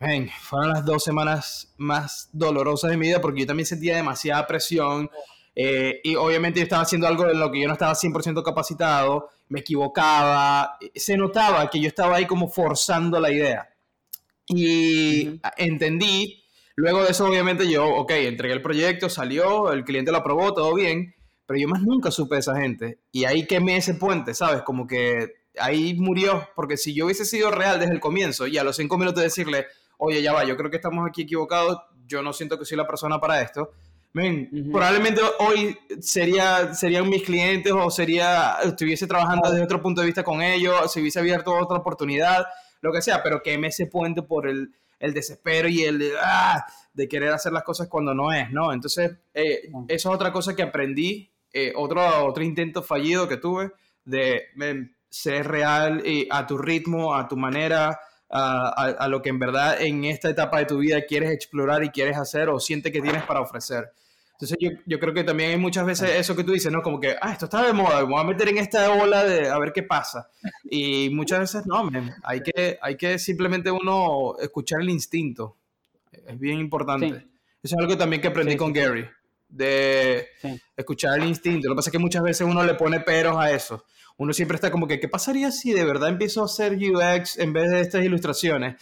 [0.00, 4.46] Ven, fueron las dos semanas más dolorosas de mi vida porque yo también sentía demasiada
[4.46, 5.08] presión
[5.54, 9.28] eh, y obviamente yo estaba haciendo algo en lo que yo no estaba 100% capacitado,
[9.48, 13.68] me equivocaba, se notaba que yo estaba ahí como forzando la idea.
[14.48, 20.18] Y entendí, luego de eso obviamente yo, ok, entregué el proyecto, salió, el cliente lo
[20.18, 21.14] aprobó, todo bien,
[21.46, 22.98] pero yo más nunca supe de esa gente.
[23.12, 24.62] Y ahí quemé ese puente, ¿sabes?
[24.62, 28.64] Como que ahí murió, porque si yo hubiese sido real desde el comienzo y a
[28.64, 29.66] los cinco minutos decirle,
[29.98, 32.86] oye, ya va, yo creo que estamos aquí equivocados, yo no siento que soy la
[32.86, 33.70] persona para esto.
[34.14, 40.06] Men, probablemente hoy sería, serían mis clientes o sería, estuviese trabajando desde otro punto de
[40.06, 42.46] vista con ellos, se hubiese abierto otra oportunidad,
[42.80, 46.64] lo que sea, pero quemé ese puente por el, el desespero y el de, ah,
[46.92, 48.72] de querer hacer las cosas cuando no es, ¿no?
[48.72, 49.84] Entonces, eh, Ah.
[49.88, 53.72] eso es otra cosa que aprendí, eh, otro, otro intento fallido que tuve
[54.04, 57.98] de men, ser real y a tu ritmo, a tu manera,
[58.30, 61.82] a, a- a lo que en verdad en esta etapa de tu vida quieres explorar
[61.82, 63.90] y quieres hacer o sientes que tienes para ofrecer.
[64.34, 66.82] Entonces yo, yo creo que también hay muchas veces eso que tú dices, ¿no?
[66.82, 69.48] Como que, ah, esto está de moda, me voy a meter en esta ola de
[69.48, 70.28] a ver qué pasa.
[70.68, 75.56] Y muchas veces no, men, hay que, hay que simplemente uno escuchar el instinto.
[76.10, 77.06] Es bien importante.
[77.06, 77.30] Sí.
[77.62, 78.80] Eso es algo también que aprendí Sí, con sí.
[78.80, 79.06] Gary,
[79.48, 80.28] de
[80.76, 81.68] escuchar el instinto.
[81.68, 83.84] Lo que pasa es que muchas veces uno le pone peros a eso.
[84.16, 87.52] Uno siempre está como que, ¿qué pasaría si de verdad empiezo a hacer UX en
[87.52, 88.76] vez de estas ilustraciones?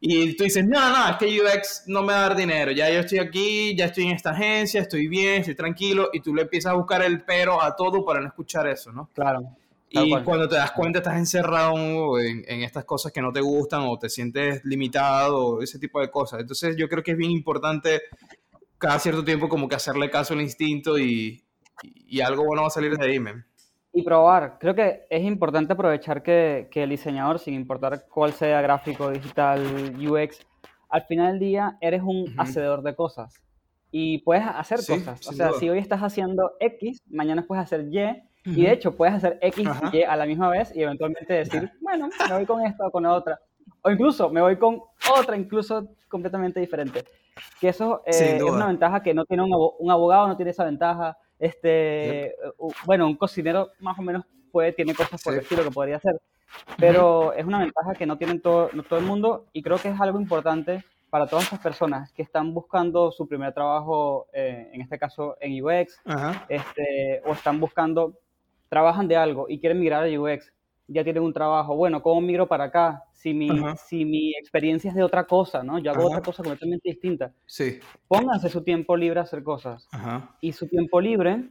[0.00, 2.70] Y tú dices, no, no, es que UX no me va a dar dinero.
[2.72, 6.10] Ya yo estoy aquí, ya estoy en esta agencia, estoy bien, estoy tranquilo.
[6.12, 9.10] Y tú le empiezas a buscar el pero a todo para no escuchar eso, ¿no?
[9.14, 9.56] Claro.
[9.88, 10.24] Y cual.
[10.24, 13.98] cuando te das cuenta estás encerrado en, en estas cosas que no te gustan o
[13.98, 16.40] te sientes limitado o ese tipo de cosas.
[16.40, 18.02] Entonces yo creo que es bien importante
[18.78, 21.42] cada cierto tiempo como que hacerle caso al instinto y,
[21.82, 23.46] y algo bueno va a salir de ahí, man.
[23.96, 24.58] Y probar.
[24.60, 29.62] Creo que es importante aprovechar que, que el diseñador, sin importar cuál sea gráfico, digital,
[29.98, 30.46] UX,
[30.90, 32.32] al final del día eres un Ujú.
[32.36, 33.42] hacedor de cosas.
[33.90, 35.26] Y puedes hacer Sí, cosas.
[35.26, 35.58] O sea, duda.
[35.58, 38.00] si hoy estás haciendo X, mañana puedes hacer Y.
[38.44, 38.60] Y Ujú.
[38.60, 39.88] de hecho, puedes hacer X Ajá.
[39.90, 42.90] y Y a la misma vez y eventualmente decir, bueno, me voy con esta o
[42.90, 43.40] con otra.
[43.80, 44.82] O incluso me voy con
[45.18, 47.02] otra, incluso completamente diferente.
[47.62, 51.16] Que eso eh, es una ventaja que no tiene un abogado, no tiene esa ventaja.
[51.38, 55.44] Este, u- bueno, un cocinero más o menos puede, tiene cosas por el Sí.
[55.44, 56.20] estilo que podría hacer.
[56.78, 59.88] Pero es una ventaja que no tienen todo, no todo el mundo y creo que
[59.88, 64.80] es algo importante para todas estas personas que están buscando su primer trabajo, eh, en
[64.80, 66.44] este caso en UX, Ajá.
[66.48, 68.14] este, o están buscando,
[68.68, 70.52] trabajan de algo y quieren migrar a UX,
[70.88, 73.04] ya tienen un trabajo, bueno, ¿cómo migro para acá?
[73.12, 73.76] Si mi, Ajá.
[73.76, 75.78] si mi experiencia es de otra cosa, ¿no?
[75.78, 76.08] Yo hago Ajá.
[76.18, 77.32] otra cosa completamente distinta.
[77.44, 77.80] Sí.
[78.06, 79.88] Pónganse su tiempo libre a hacer cosas.
[79.90, 80.36] Ajá.
[80.40, 81.48] Y su tiempo libre,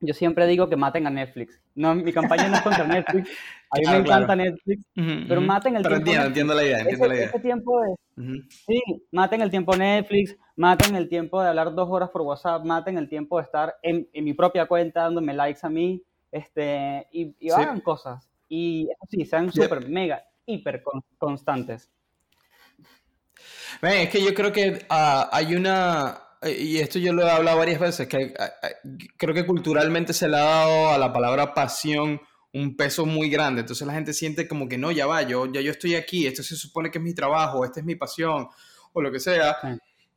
[0.00, 1.60] yo siempre digo que maten a Netflix.
[1.74, 3.28] No, mi campaña no es contra Netflix.
[3.70, 4.50] A mí Claro, me encanta claro.
[4.50, 4.84] Netflix.
[4.96, 5.46] Ujú, Pero ujú.
[5.48, 7.26] maten el Pero tiempo entiendo, entiendo la idea, entiendo Ese, la idea.
[7.28, 8.42] ese tiempo de, Ujú.
[8.48, 12.96] Sí, maten el tiempo Netflix, maten el tiempo de hablar dos horas por WhatsApp, maten
[12.98, 16.00] el tiempo de estar en, en mi propia cuenta dándome likes a mí,
[16.30, 17.50] este, y, y Sí.
[17.50, 18.30] hagan cosas.
[18.56, 19.64] Y eso sí, sean Yep.
[19.64, 21.90] súper, mega, hiper con- constantes.
[23.82, 26.20] Ven, es que yo creo que ah, hay una.
[26.42, 28.34] y esto yo lo he hablado varias veces, que eh,
[29.16, 32.20] creo que culturalmente se le ha dado a la palabra pasión
[32.52, 33.62] un peso muy grande.
[33.62, 36.42] Entonces la gente siente como que no, ya va, yo, ya yo estoy aquí, esto
[36.44, 38.46] se supone que es mi trabajo, esta es mi pasión,
[38.92, 39.56] o lo que sea.
[39.60, 39.68] Sí.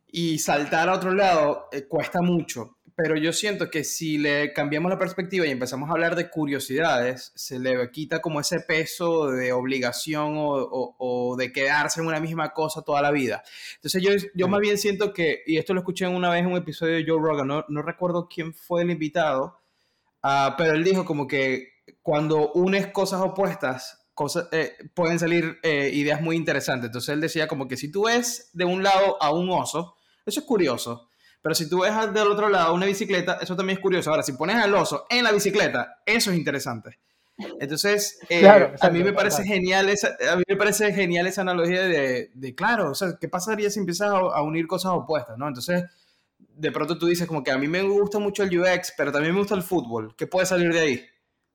[0.09, 2.76] Y saltar a otro lado eh, cuesta mucho.
[2.99, 7.31] Pero yo siento que si le cambiamos la perspectiva y empezamos a hablar de curiosidades,
[7.35, 12.19] se le quita como ese peso de obligación o, o- o de quedarse en una
[12.19, 13.43] misma cosa toda la vida.
[13.75, 14.51] Entonces yo, yo Sí.
[14.51, 17.21] más bien siento que, y esto lo escuché una vez en un episodio de Joe
[17.21, 19.59] Rogan, no, no recuerdo quién fue el invitado,
[20.23, 21.69] ah, pero él dijo como que
[22.01, 26.87] cuando unes cosas opuestas, cosas, eh, pueden salir eh, ideas muy interesantes.
[26.87, 30.39] Entonces él decía como que si tú ves de un lado a un oso, eso
[30.39, 31.06] es curioso.
[31.41, 34.09] Pero si tú ves del otro lado una bicicleta, eso también es curioso.
[34.09, 36.99] Ahora, si pones al oso en la bicicleta, eso es interesante.
[37.59, 41.41] Entonces, eh, Claro, a mí me parece genial esa, a mí me parece genial esa
[41.41, 45.37] analogía de, de, claro, o sea, ¿qué pasaría si empiezas a, a unir cosas opuestas,
[45.37, 45.47] no?
[45.47, 45.83] Entonces,
[46.39, 49.33] de pronto tú dices como que a mí me gusta mucho el UX, pero también
[49.33, 50.15] me gusta el fútbol.
[50.15, 51.05] ¿Qué puede salir de ahí?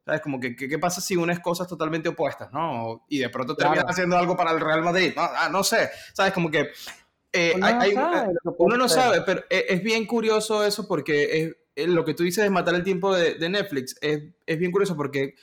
[0.04, 0.20] ¿Sabes?
[0.20, 3.04] Como que, ¿qué, pasa si unes cosas totalmente opuestas, no?
[3.08, 3.72] Y de pronto Claro.
[3.74, 5.12] terminas haciendo algo para el Real Madrid.
[5.14, 6.32] No, ah, no sé, ¿sabes?
[6.32, 6.70] Como que...
[7.32, 9.82] eh, Uno hay- no hay- sabe lo que puede uno no sabe, pero es, es
[9.82, 13.34] bien curioso eso porque es, es lo que tú dices de matar el tiempo de,
[13.34, 15.34] de Netflix es, es bien curioso porque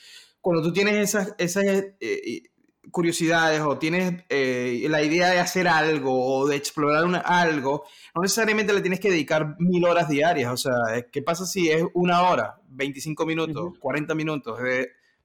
[0.41, 2.43] cuando tú tienes esas, esas eh, eh,
[2.91, 7.83] curiosidades o tienes eh, la idea de hacer algo o de explorar una- algo,
[8.15, 10.51] no necesariamente le tienes que dedicar mil horas diarias.
[10.51, 10.73] O sea,
[11.11, 13.79] ¿qué pasa si es una hora, 25 minutos, Ujú.
[13.79, 14.57] 40 minutos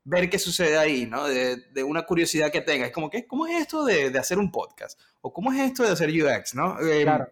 [0.05, 1.25] ver qué sucede ahí, ¿no?
[1.27, 2.89] De, de una curiosidad que tengas.
[2.89, 5.01] Es como que, ¿cómo es esto de, de hacer un podcast?
[5.23, 6.79] ¿O cómo es esto de hacer UX, ¿no?
[6.81, 7.29] Eh, Claro.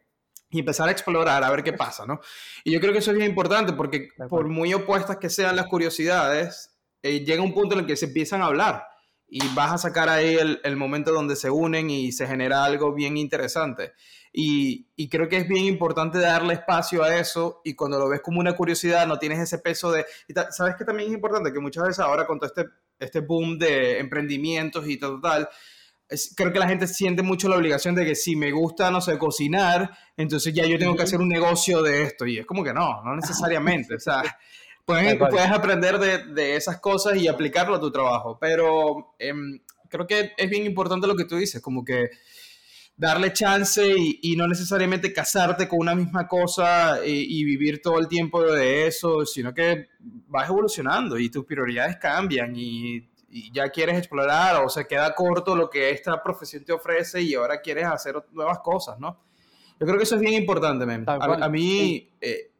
[0.50, 2.20] y empezar a explorar, a ver qué pasa, ¿no?
[2.64, 5.66] Y yo creo que eso es bien importante porque por muy opuestas que sean las
[5.66, 6.70] curiosidades,
[7.02, 8.87] eh, llega un punto en el que se empiezan a hablar
[9.35, 12.92] y vas a sacar ahí el, el momento donde se unen y se genera algo
[12.92, 13.92] bien interesante.
[14.31, 18.21] Y, y creo que es bien importante darle espacio a eso y cuando lo ves
[18.21, 20.05] como una curiosidad no tienes ese peso de...
[20.29, 21.53] y ¿Sabes que también es importante?
[21.53, 22.66] Que muchas veces ahora con todo este,
[22.99, 25.49] este boom de emprendimientos y tal, tal,
[26.09, 29.01] es- creo que la gente siente mucho la obligación de que si me gusta, no
[29.01, 32.27] sé, cocinar, entonces ya yo tengo que hacer un negocio de esto.
[32.27, 33.95] Y es como que no, no necesariamente.
[33.95, 34.23] O sea,
[34.85, 38.38] puedes, puedes aprender de, de esas cosas y aplicarlo a tu trabajo.
[38.40, 42.11] Pero em, creo que es bien importante lo que tú dices, como que
[42.97, 47.99] darle chance y, y no necesariamente casarte con una misma cosa y, y vivir todo
[47.99, 53.71] el tiempo de eso, sino que vas evolucionando y tus prioridades cambian y, y ya
[53.71, 57.87] quieres explorar o se queda corto lo que esta profesión te ofrece y ahora quieres
[57.87, 59.18] hacer nuevas cosas, ¿no?
[59.81, 61.05] Yo creo que eso es bien importante, men.
[61.09, 62.52] A, a mí, eh,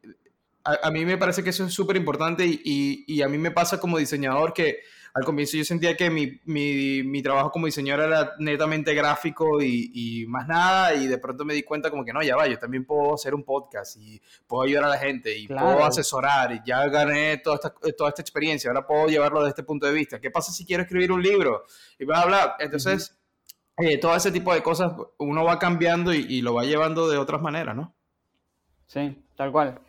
[0.63, 3.37] a, a mí me parece que eso es súper importante y, y- y a mí
[3.37, 4.79] me pasa como diseñador que
[5.15, 9.91] al comienzo yo sentía que mi, mi, mi trabajo como diseñador era netamente gráfico y,
[9.93, 12.57] y más nada y de pronto me di cuenta como que no, ya va, yo
[12.57, 15.67] también puedo hacer un podcast y puedo ayudar a la gente y Claro.
[15.67, 19.63] puedo asesorar y ya gané toda esta, toda esta experiencia, ahora puedo llevarlo desde este
[19.63, 20.19] punto de vista.
[20.19, 21.65] ¿Qué pasa si quiero escribir un libro?
[21.99, 22.55] Y bla, bla.
[22.57, 23.15] Entonces,
[23.77, 27.17] eh, todo ese tipo de cosas uno va cambiando y, y lo va llevando de
[27.19, 27.93] otras maneras, ¿no?
[28.87, 29.79] Sí, tal cual.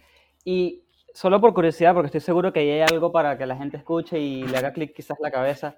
[0.45, 4.19] Y solo por curiosidad, porque estoy seguro que hay algo para que la gente escuche
[4.19, 5.77] y le haga clic quizás la cabeza.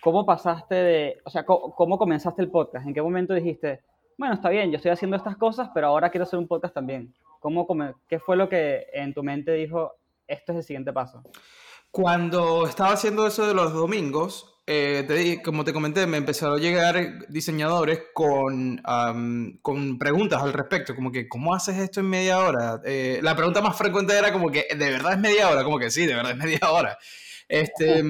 [0.00, 2.86] ¿Cómo pasaste de, o sea, co- cómo, comenzaste el podcast?
[2.86, 3.82] ¿En qué momento dijiste,
[4.18, 7.14] bueno, está bien, yo estoy haciendo estas cosas, pero ahora quiero hacer un podcast también?
[7.40, 7.66] ¿Cómo,
[8.08, 9.92] ¿Qué fue lo que en tu mente dijo,
[10.26, 11.22] esto es el siguiente paso?
[11.90, 16.60] Cuando estaba haciendo eso de los domingos, eh, te como te comenté, me empezaron a
[16.60, 22.40] llegar diseñadores con, am, con preguntas al respecto, como que, ¿cómo haces esto en media
[22.40, 22.80] hora?
[22.84, 25.62] Eh, la pregunta más frecuente era como que, ¿de verdad es media hora?
[25.62, 26.98] Como que sí, de verdad es media hora.
[27.48, 28.02] Este,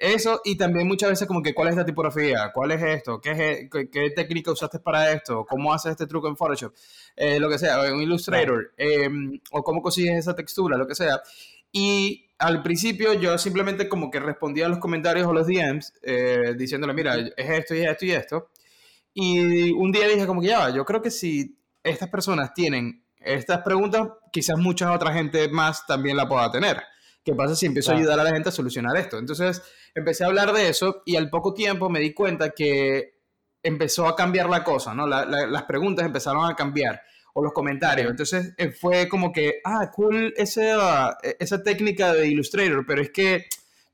[0.00, 2.50] eso, y también muchas veces como que, ¿cuál es la tipografía?
[2.52, 3.20] ¿Cuál es esto?
[3.20, 5.44] ¿Qué, es e- qué, qué técnica usaste para esto?
[5.48, 6.74] ¿Cómo haces este truco en Photoshop?
[7.14, 11.20] Eh, lo que sea, en Illustrator, em, o cómo consigues esa textura, lo que sea.
[11.72, 16.54] Y al principio yo simplemente como que respondía a los comentarios o los DMs eh,
[16.56, 18.50] diciéndole, mira, es esto y esto y esto.
[19.14, 23.02] Y un día dije como que ya va, yo creo que si estas personas tienen
[23.18, 26.82] estas preguntas, quizás mucha otra gente más también la pueda tener.
[27.24, 29.18] ¿Qué pasa si empiezo a ayudar a la gente a solucionar esto?
[29.18, 29.62] Entonces
[29.94, 33.14] empecé a hablar de eso y al poco tiempo me di cuenta que
[33.62, 35.06] empezó a cambiar la cosa, ¿no?
[35.08, 37.00] La- la- las preguntas empezaron a cambiar
[37.38, 38.10] o los comentarios.
[38.10, 43.44] Entonces eh, fue como que, ah, cool esa, esa técnica de Illustrator, pero es que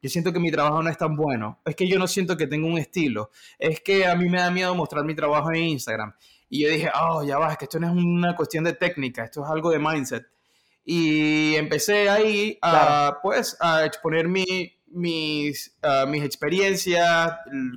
[0.00, 1.60] yo siento que mi trabajo no es tan bueno.
[1.64, 3.30] Es que yo no siento que tengo un estilo.
[3.58, 6.14] Es que a mí me da miedo mostrar mi trabajo en Instagram.
[6.48, 9.24] Y yo dije, oh, ya va, es que esto no es una cuestión de técnica,
[9.24, 10.24] esto es algo de mindset.
[10.84, 13.18] Y empecé ahí a, Claro.
[13.22, 14.44] pues, a exponer mi,
[14.92, 17.32] mis, ah, mis experiencias,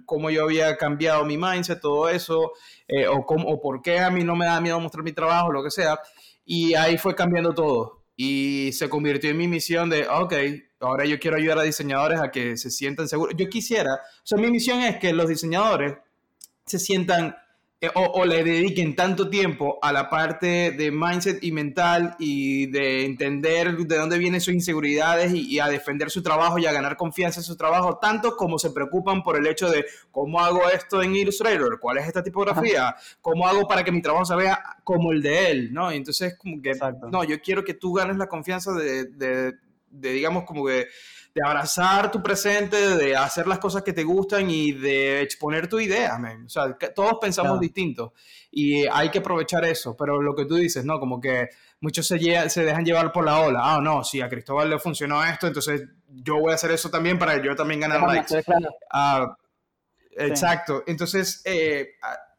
[0.06, 2.54] cómo yo había cambiado mi mindset, todo eso,
[2.88, 5.52] eh, o, cómo, o por qué a mí no me da miedo mostrar mi trabajo,
[5.52, 6.00] lo que sea.
[6.46, 8.04] Y ahí fue cambiando todo.
[8.16, 10.34] Y se convirtió en mi misión de, ok,
[10.80, 13.36] ahora yo quiero ayudar a diseñadores a que se sientan seguros.
[13.38, 15.96] Yo quisiera, o sea, mi misión es que los diseñadores
[16.66, 17.36] se sientan
[17.94, 23.06] o, o le dediquen tanto tiempo a la parte de mindset y mental y de
[23.06, 26.98] entender de dónde vienen sus inseguridades y, y a defender su trabajo y a ganar
[26.98, 31.02] confianza en su trabajo, tanto como se preocupan por el hecho de cómo hago esto
[31.02, 35.12] en Illustrator, cuál es esta tipografía, cómo hago para que mi trabajo se vea como
[35.12, 35.92] el de él, ¿no?
[35.92, 37.10] Y entonces como que, Exacto.
[37.10, 39.54] no, yo quiero que tú ganes la confianza de, de,
[39.90, 40.88] de, digamos, como que
[41.36, 45.78] de abrazar tu presente, de hacer las cosas que te gustan y de exponer tu
[45.82, 46.46] idea, man.
[46.46, 47.60] O sea, todos pensamos Claro.
[47.60, 48.12] distintos
[48.52, 50.98] y hay que aprovechar eso, pero lo que tú dices, ¿no?
[50.98, 51.50] Como que
[51.82, 53.60] muchos se, se dejan llevar por la ola.
[53.62, 57.20] Ah, no, si a Cristóbal le funcionó esto, entonces yo voy a hacer eso también
[57.20, 58.44] para yo también ganar Déjame likes.
[58.44, 58.70] claro.
[58.90, 59.38] Ah,
[60.12, 60.84] exacto.
[60.88, 61.96] Entonces, eh,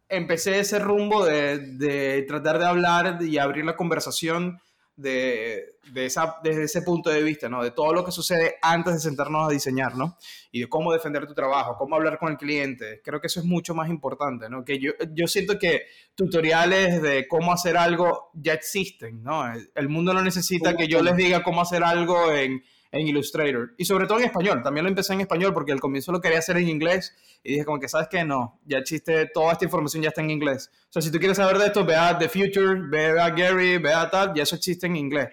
[0.09, 4.59] empecé ese rumbo de, de tratar de hablar y abrir la conversación
[4.97, 7.63] de, de esa, desde ese punto de vista, ¿no?
[7.63, 10.17] De todo lo que sucede antes de sentarnos a diseñar, ¿no?
[10.51, 13.03] Y de cómo defender tu trabajo, cómo hablar con el cliente.
[13.05, 14.65] Creo que eso es mucho más importante, ¿no?
[14.65, 15.83] Que yo, yo siento que
[16.15, 19.53] tutoriales de cómo hacer algo ya existen, ¿no?
[19.53, 22.63] El, el mundo no necesita que yo les diga cómo hacer algo en,
[22.93, 23.75] en Illustrator.
[23.77, 24.63] Y sobre todo en español.
[24.63, 27.65] También lo empecé en español porque al comienzo lo quería hacer en inglés y dije
[27.65, 28.25] como que, ¿sabes qué?
[28.25, 30.71] No, ya existe, toda esta información ya está en inglés.
[30.89, 33.79] O sea, si tú quieres saber de esto, ve a The Future, ve a Gary,
[33.79, 35.31] ve a tal, ya eso existe en inglés.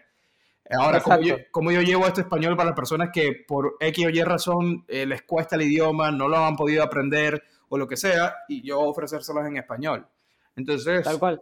[0.69, 1.51] Ahora, como yo, Exacto.
[1.51, 5.05] como yo llevo esto español para las personas que por X o Y razón eh,
[5.05, 8.79] les cuesta el idioma, no lo han podido aprender o lo que sea, y yo
[8.79, 10.07] ofrecérselos en español.
[10.55, 11.41] Entonces, Tal cual.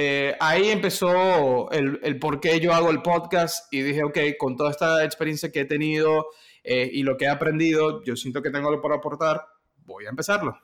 [0.00, 4.56] Eh, ahí empezó el, el por qué yo hago el podcast y dije, ok, con
[4.56, 6.26] toda esta experiencia que he tenido
[6.62, 9.42] eh, y lo que he aprendido, yo siento que tengo algo por aportar,
[9.86, 10.56] voy a empezarlo.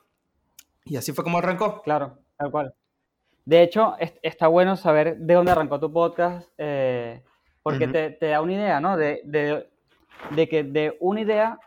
[0.85, 1.81] Y así fue como arrancó.
[1.81, 2.73] Claro, tal cual.
[3.43, 7.21] De hecho, es- está bueno saber de dónde arrancó tu podcast, eh,
[7.61, 8.95] porque te, te da una idea, ¿no?
[8.95, 9.67] De, de-
[10.31, 11.59] de que de una idea,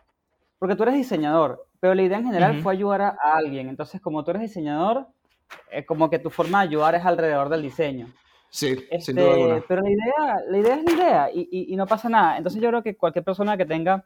[0.57, 3.69] porque tú eres diseñador, pero la idea en general fue ayudar a, a alguien.
[3.69, 5.07] Entonces, como tú eres diseñador,
[5.71, 8.07] eh, como que tu forma de ayudar es alrededor del diseño.
[8.51, 9.63] Sí, sin Este, duda alguna.
[9.67, 12.37] pero la idea, la idea es la idea y, y- y no pasa nada.
[12.37, 14.03] Entonces yo creo que cualquier persona que tenga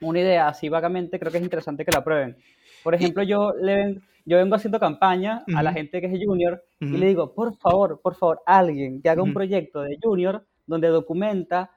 [0.00, 2.36] una idea así vagamente, creo que es interesante que la prueben.
[2.82, 6.62] Por ejemplo, yo, le, ven- yo vengo haciendo campaña a la gente que es junior
[6.80, 10.88] y le digo, por favor, por favor, alguien que haga un proyecto de junior donde
[10.88, 11.70] documenta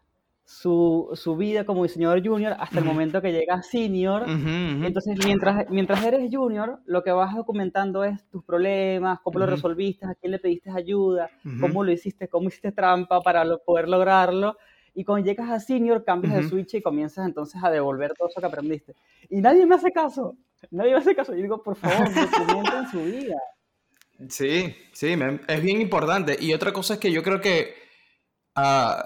[0.47, 4.25] su, su vida como diseñador junior hasta el momento que llega a senior
[4.85, 10.05] entonces, mientras, mientras eres junior, lo que vas documentando es tus problemas, cómo lo resolviste,
[10.05, 11.29] a quién le pediste ayuda,
[11.59, 14.55] cómo lo hiciste, cómo hiciste trampa para lo- poder lograrlo.
[14.93, 18.39] Y cuando llegas a senior, cambias de switch y comienzas entonces a devolver todo eso
[18.39, 18.93] que aprendiste.
[19.29, 20.37] Y nadie me hace caso.
[20.71, 21.33] Nadie me hace caso.
[21.33, 23.35] Yo digo, por favor, documenten su vida.
[24.29, 25.15] Sí, sí,
[25.47, 26.37] es bien importante.
[26.39, 27.73] Y otra cosa es que yo creo que
[28.55, 29.03] ah,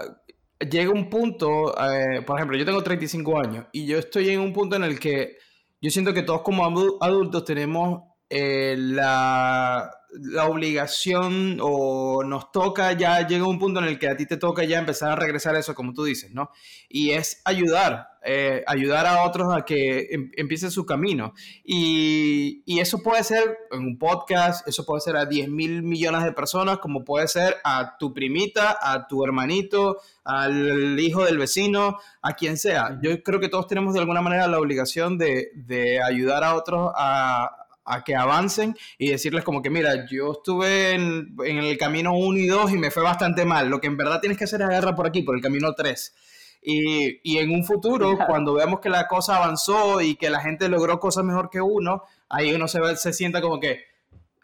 [0.60, 4.54] llega un punto, eh, por ejemplo, yo tengo 35 años y yo estoy en un
[4.54, 5.38] punto en el que
[5.82, 12.94] yo siento que todos como adu- adultos tenemos eh, la, la obligación o nos toca
[12.94, 15.56] ya, llega un punto en el que a ti te toca ya empezar a regresar
[15.56, 16.50] a eso, como tú dices, ¿no?
[16.90, 21.34] Y es ayudar, eh, ayudar a otros a que em- empiecen su camino.
[21.64, 26.24] Y, y eso puede ser en un podcast, eso puede ser a 10 mil millones
[26.24, 31.98] de personas, como puede ser a tu primita, a tu hermanito, al hijo del vecino,
[32.22, 33.00] a quien sea.
[33.02, 36.92] Yo creo que todos tenemos de alguna manera la obligación de, de ayudar a otros
[36.96, 37.59] a,
[37.90, 42.38] a que avancen y decirles como que, mira, yo estuve en, en el camino 1
[42.38, 43.68] y 2 y me fue bastante mal.
[43.70, 46.14] Lo que en verdad tienes que hacer es agarrar por aquí, por el camino 3.
[46.62, 48.30] Y, y en un futuro, Claro.
[48.30, 52.04] cuando veamos que la cosa avanzó y que la gente logró cosas mejor que uno,
[52.30, 53.80] ahí uno se, se sienta como que,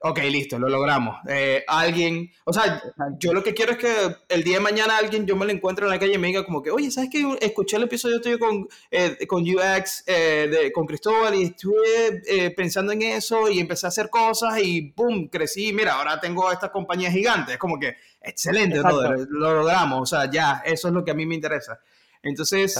[0.02, 1.18] ok, listo, lo logramos.
[1.28, 2.82] Eh, alguien, o sea,
[3.20, 3.88] yo lo que quiero es que
[4.30, 6.46] el día de mañana alguien, yo me lo encuentre en la calle y me diga
[6.46, 7.26] como que, oye, ¿sabes qué?
[7.42, 12.92] Escuché el episodio tuyo con, eh, con UX, eh, de- con Cristóbal y estuve pensando
[12.92, 15.28] en eso y empecé a hacer cosas y ¡pum!
[15.28, 17.54] Crecí, mira, ahora tengo esta compañía gigante.
[17.54, 21.16] Es como que, excelente, brother, lo logramos, o sea, ya, eso es lo que a
[21.16, 21.80] mí me interesa.
[22.22, 22.76] Entonces,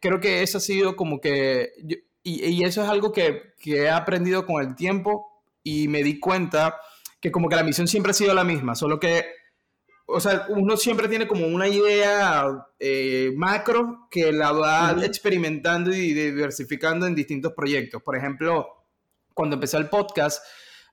[0.00, 1.72] creo que eso ha sido como que,
[2.22, 5.33] y, y eso es algo que, que he aprendido con el tiempo
[5.64, 6.78] y me di cuenta
[7.20, 9.24] que como que la misión siempre ha sido la misma, solo que,
[10.06, 12.46] o sea, uno siempre tiene como una idea
[12.78, 15.02] eh, macro que la va Ujú.
[15.02, 18.02] experimentando y diversificando en distintos proyectos.
[18.02, 18.68] Por ejemplo,
[19.32, 20.44] cuando empecé el podcast,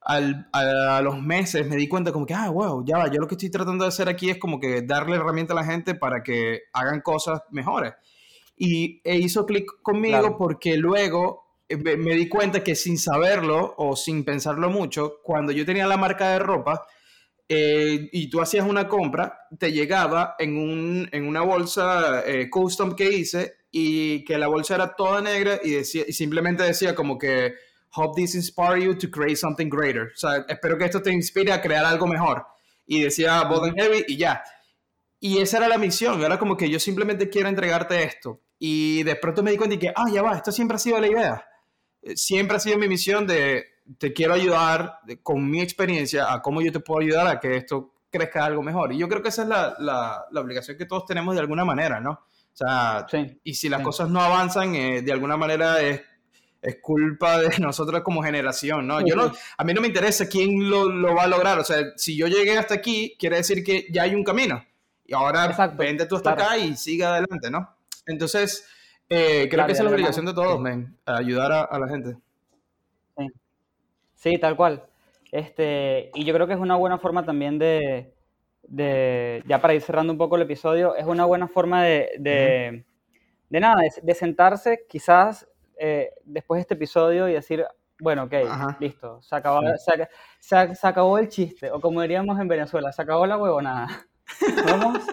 [0.03, 3.19] al- a, a los meses me di cuenta como que, ah, wow, ya va, yo
[3.19, 5.93] lo que estoy tratando de hacer aquí es como que darle herramienta a la gente
[5.93, 7.93] para que hagan cosas mejores.
[8.55, 10.37] Y e hizo clic conmigo Claro.
[10.37, 15.65] porque luego me, me di cuenta que sin saberlo o sin pensarlo mucho, cuando yo
[15.65, 16.85] tenía la marca de ropa,
[17.53, 22.95] eh, y tú hacías una compra, te llegaba en, un, en una bolsa eh, custom
[22.95, 27.17] que hice y que la bolsa era toda negra y, decía, y simplemente decía como
[27.17, 27.55] que
[27.93, 30.13] hope this inspire you to create something greater.
[30.15, 32.45] O sea, espero que esto te inspire a crear algo mejor.
[32.85, 34.41] Y decía Bold Heavy y ya.
[35.19, 38.39] Y esa era la misión, era como que yo simplemente quiero entregarte esto.
[38.59, 41.01] Y de pronto me di cuenta y que, ah, ya va, esto siempre ha sido
[41.01, 41.45] la idea.
[42.01, 43.65] Eh, Siempre ha sido mi misión de,
[43.97, 47.55] te quiero ayudar de- con mi experiencia a cómo yo te puedo ayudar a que
[47.57, 48.91] esto crezca algo mejor.
[48.93, 51.63] Y yo creo que esa es la, la, la obligación que todos tenemos de alguna
[51.65, 52.11] manera, ¿no?
[52.11, 53.39] O sea, Sí.
[53.43, 53.85] y si las sí.
[53.85, 56.01] cosas no avanzan, eh, de alguna manera es,
[56.61, 58.99] es culpa de nosotros como generación, ¿no?
[59.05, 61.59] Yo no, a mí no me interesa quién lo, lo va a lograr.
[61.59, 64.63] O sea, si yo llegué hasta aquí, quiere decir que ya hay un camino.
[65.05, 66.51] Y ahora Exacto, vente tú hasta claro.
[66.51, 67.75] acá y sigue adelante, ¿no?
[68.05, 68.65] Entonces,
[69.11, 70.61] eh, creo Claro, que esa es la obligación de todos, sí.
[70.63, 72.17] men, ayudar a, a la gente.
[74.15, 74.83] Sí, tal cual.
[75.31, 78.13] Este, y yo creo que es una buena forma también de,
[78.63, 82.85] de- ya para ir cerrando un poco el episodio, es una buena forma de, de,
[83.49, 85.47] de nada, de, de sentarse quizás
[85.79, 87.65] eh, después de este episodio y decir,
[87.99, 88.77] bueno, ok, Ajá.
[88.79, 89.91] listo, se acabó, Sí.
[90.39, 93.87] se, se acabó el chiste, o como diríamos en Venezuela, se acabó la huevonada.
[94.65, 95.03] Vamos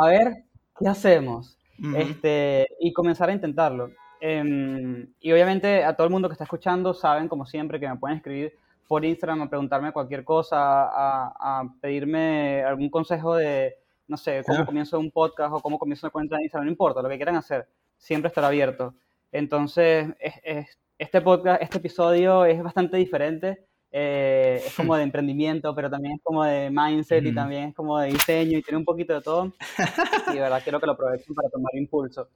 [0.00, 0.44] a ver
[0.78, 1.58] qué hacemos
[1.96, 3.90] Este, y comenzar a intentarlo.
[4.20, 7.96] Em, y obviamente a todo el mundo que está escuchando saben, como siempre, que me
[7.96, 8.54] pueden escribir
[8.88, 13.74] por Instagram a preguntarme cualquier cosa, a, a pedirme algún consejo de,
[14.08, 14.66] no sé, cómo Claro.
[14.66, 17.36] comienzo un podcast o cómo comienzo una cuenta de Instagram, no importa, lo que quieran
[17.36, 17.66] hacer,
[17.96, 18.94] siempre estará abierto.
[19.32, 23.64] Entonces, es- es- este podcast, este episodio es bastante diferente.
[23.96, 27.36] Eh, es como de emprendimiento, pero también es como de mindset y Ujú.
[27.36, 29.52] también es como de diseño y tiene un poquito de todo.
[30.30, 32.28] Y de verdad quiero que lo aprovechen para tomar impulso.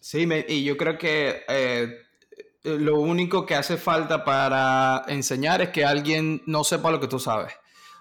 [0.00, 1.98] Sí, me- y yo creo que eh,
[2.64, 7.18] lo único que hace falta para enseñar es que alguien no sepa lo que tú
[7.18, 7.52] sabes.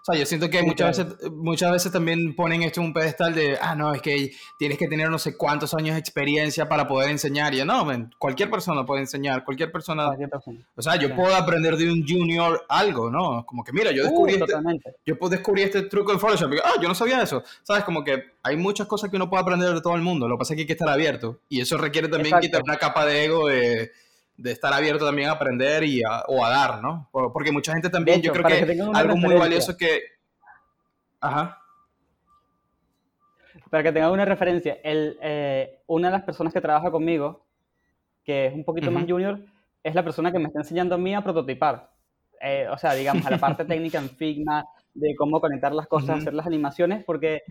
[0.07, 3.35] O sea, yo siento que muchas, veces, muchas veces también ponen esto en un pedestal
[3.35, 6.87] de, ah, no, es que tienes que tener no sé cuántos años de experiencia para
[6.87, 7.53] poder enseñar.
[7.53, 10.05] Y yo, no, man, cualquier persona puede enseñar, cualquier persona.
[10.05, 10.59] Cualquier persona.
[10.77, 13.45] O sea, yo puedo aprender de un junior algo, ¿no?
[13.45, 14.95] Como que, mira, yo Uh, descubrí, este, totalmente.
[15.05, 16.53] yo descubrí este truco en Photoshop.
[16.53, 17.43] y, ah, yo no sabía eso.
[17.63, 17.83] ¿Sabes?
[17.83, 20.29] Como que hay muchas cosas que uno puede aprender de todo el mundo.
[20.29, 21.41] Lo que pasa es que hay que estar abierto.
[21.49, 22.45] Y eso requiere también Exacto.
[22.47, 23.91] quitar una capa de ego de,
[24.37, 27.09] de estar abierto también a aprender y a- o a dar, ¿no?
[27.11, 29.99] Por- Porque mucha gente también, hecho, yo creo que, algo muy valioso que...
[31.19, 31.57] Ajá.
[33.69, 37.45] Para que tengan una referencia, el, eh, una de las personas que trabaja conmigo,
[38.23, 39.39] que es un poquito más junior,
[39.83, 41.89] es la persona que me está enseñando a mí a prototipar.
[42.39, 44.63] Eh, o sea, digamos, a la parte técnica en Figma,
[44.93, 47.41] de cómo conectar las cosas, hacer las animaciones, porque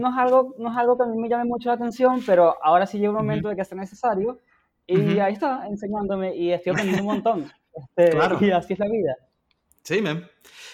[0.00, 2.56] no es algo, no es algo que a mí me llame mucho la atención, pero
[2.62, 4.40] ahora sí llega un momento de que sea necesario.
[4.86, 5.20] Y Ujú.
[5.20, 7.52] ahí está, enseñándome y estoy aprendiendo un montón.
[7.74, 8.38] Este, Claro.
[8.40, 9.16] Y así es la vida.
[9.82, 10.28] Sí, man.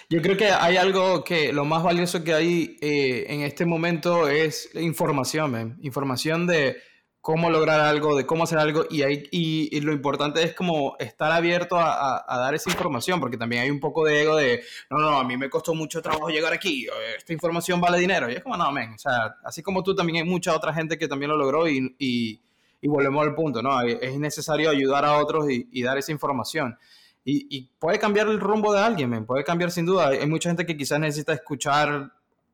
[0.09, 4.27] Yo creo que hay algo que lo más valioso que hay eh, en este momento
[4.27, 5.77] es información, man.
[5.81, 6.77] Información de
[7.21, 10.97] cómo lograr algo, de cómo hacer algo y, hay, y, y lo importante es como
[10.99, 14.35] estar abierto a, a- a dar esa información, porque también hay un poco de ego
[14.35, 16.85] de, no, no, a mí me costó mucho trabajo llegar aquí,
[17.17, 18.29] esta información vale dinero.
[18.29, 20.97] Y es como, no, man, o sea, así como tú, también hay mucha otra gente
[20.97, 22.41] que también lo logró y, y,
[22.83, 23.81] y volvemos al punto, ¿no?
[23.81, 26.77] Es necesario ayudar a otros y, y dar esa información.
[27.23, 30.09] Y, y puede cambiar el rumbo de alguien, men, puede cambiar sin duda.
[30.09, 32.11] Hay mucha gente que quizás necesita escuchar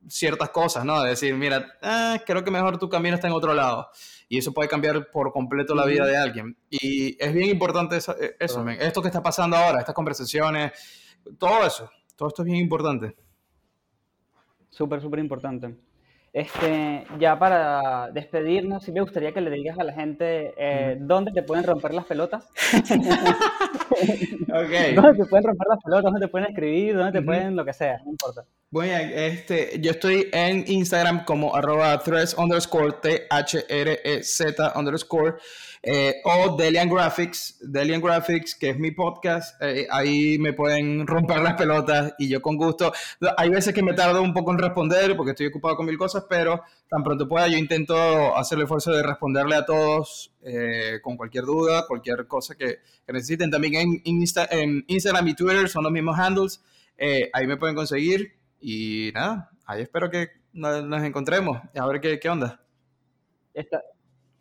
[0.07, 1.01] ciertas cosas, ¿no?
[1.01, 3.89] De decir, mira, ah, creo que mejor tu camino está en otro lado.
[4.27, 6.55] Y eso puede cambiar por completo la vida de alguien.
[6.69, 8.77] Y es bien importante eso, eh, eso men.
[8.79, 10.73] Esto que está pasando ahora, estas conversaciones,
[11.39, 11.89] todo eso.
[12.15, 13.15] Todo esto es bien importante.
[14.69, 15.75] Súper, súper importante.
[16.31, 21.31] Este, ya para despedirnos, sí me gustaría que le digas a la gente eh, dónde
[21.31, 22.47] te pueden romper las pelotas.
[24.51, 24.71] Ok.
[24.95, 26.03] ¿Dónde te pueden romper las pelotas?
[26.03, 26.95] ¿Dónde te pueden escribir?
[26.95, 27.99] ¿Dónde te pueden lo que sea?
[28.03, 28.45] No importa.
[28.71, 35.35] Bueno, este, yo estoy en Instagram como arroba threads underscore T-H-R-E-Z underscore
[35.81, 39.61] eh, o Delian Graphics, Delian Graphics, que es mi podcast.
[39.61, 42.91] eh, ahí me pueden romper las pelotas y yo con gusto.
[43.37, 46.25] Hay veces que me tardo un poco en responder porque estoy ocupado con mil cosas,
[46.29, 51.15] pero tan pronto pueda yo intento hacer el esfuerzo de responderle a todos eh, con
[51.15, 53.49] cualquier duda, cualquier cosa que, necesiten.
[53.49, 56.61] También en, en Instagram y Twitter son los mismos handles.
[57.33, 62.29] Ahí me pueden conseguir y nada, ahí espero que nos, encontremos a ver qué, qué
[62.29, 62.61] onda.
[63.53, 63.81] Está-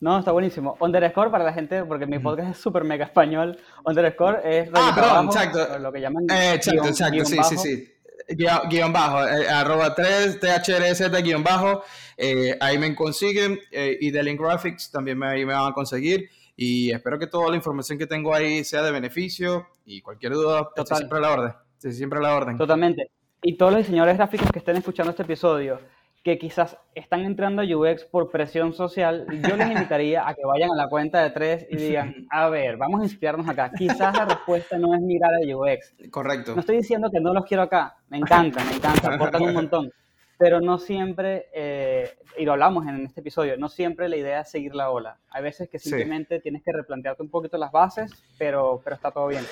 [0.00, 0.76] no, está buenísimo.
[0.80, 3.58] Underscore para la gente, porque mi podcast es súper mega español.
[3.84, 5.78] Underscore es Ah, perdón, abajo, exacto.
[5.78, 7.48] lo que llaman Eh, exacto, guión- exacto, guion sí, bajo.
[7.50, 7.92] sí, sí.
[8.30, 11.82] Guión, guion bajo, eh, arroba 3, THRZ guion bajo,
[12.16, 16.28] eh, ahí me consiguen eh, y Delian Graphics también me, ahí me van a conseguir
[16.54, 20.68] y espero que toda la información que tengo ahí sea de beneficio y cualquier duda,
[20.76, 22.58] estoy siempre a la orden, estoy siempre a la orden.
[22.58, 23.10] Totalmente.
[23.40, 25.80] y todos los diseñadores gráficos que estén escuchando este episodio,
[26.22, 30.70] que quizás están entrando a UX por presión social, yo les invitaría a que vayan
[30.70, 33.70] a la cuenta de tres y digan, a ver, vamos a inspirarnos acá.
[33.76, 35.94] Quizás la respuesta no es mirar a UX.
[36.10, 36.54] Correcto.
[36.54, 39.92] No estoy diciendo que no los quiero acá, me encanta, me encanta, aportan un montón.
[40.38, 44.50] Pero no siempre, eh, y lo hablamos en este episodio, no siempre la idea es
[44.50, 45.18] seguir la ola.
[45.30, 45.88] Hay veces que Sí.
[45.88, 49.44] simplemente tienes que replantearte un poquito las bases, pero, pero está todo bien.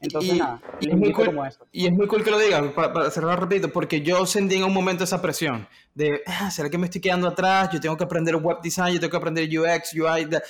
[0.00, 1.66] Entonces, Y- nada, y les es muy cool- como eso.
[1.72, 4.64] Y es muy cool que lo digas, para, para cerrar rapidito, porque yo sentí en
[4.64, 7.68] un momento esa presión de, ah, ¿será que me estoy quedando atrás?
[7.70, 10.42] Yo tengo que aprender web design, yo tengo que aprender UX, UI, da-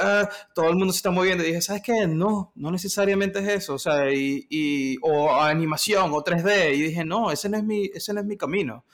[0.00, 1.42] ah, todo el mundo se está moviendo.
[1.42, 2.06] Y dije, ¿sabes qué?
[2.06, 6.74] No, no necesariamente es eso, o sea, y, y- o animación, o 3D.
[6.76, 8.84] Y dije, no, ese no es mi, ese no es mi camino.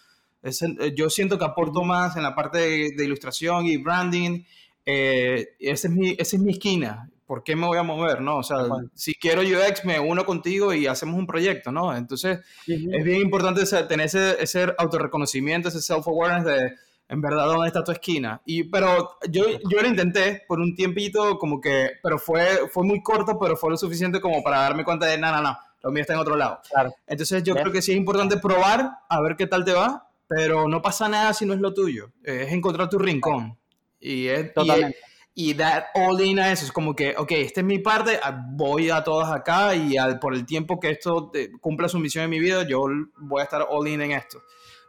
[0.42, 4.44] Ese- eh, yo siento que aporto más en la parte de, de ilustración y branding.
[4.86, 7.10] Eh, esa es mi, esa es mi esquina.
[7.26, 8.22] ¿Por qué me voy a mover?
[8.22, 8.90] No, o sea, cual.
[8.94, 11.94] si quiero UX, me uno contigo y hacemos un proyecto, ¿no?
[11.94, 12.88] Entonces, Ujú.
[12.90, 16.72] es bien importante tener ese, ese autorreconocimiento, ese self-awareness de,
[17.10, 18.40] en verdad, dónde está tu esquina.
[18.46, 23.02] Y, pero yo, yo lo intenté por un tiempito, como que, pero fue, fue muy
[23.02, 26.00] corto, pero fue lo suficiente como para darme cuenta de, no, no, no, lo mío
[26.00, 26.60] está en otro lado.
[26.70, 26.94] Claro.
[27.06, 27.62] Entonces, yo ¿Ves?
[27.62, 31.08] creo que sí es importante probar, a ver qué tal te va, pero no pasa
[31.08, 32.10] nada si no es lo tuyo.
[32.22, 33.58] Es encontrar tu rincón.
[34.00, 34.96] Y es, Totalmente.
[35.34, 36.64] y dar all in a eso.
[36.64, 40.18] Es como que, ok, esta es mi parte, ah, voy a todas acá y al-
[40.18, 42.84] por el tiempo que esto eh, cumpla su misión en mi vida, yo
[43.16, 44.38] voy a estar all in en esto.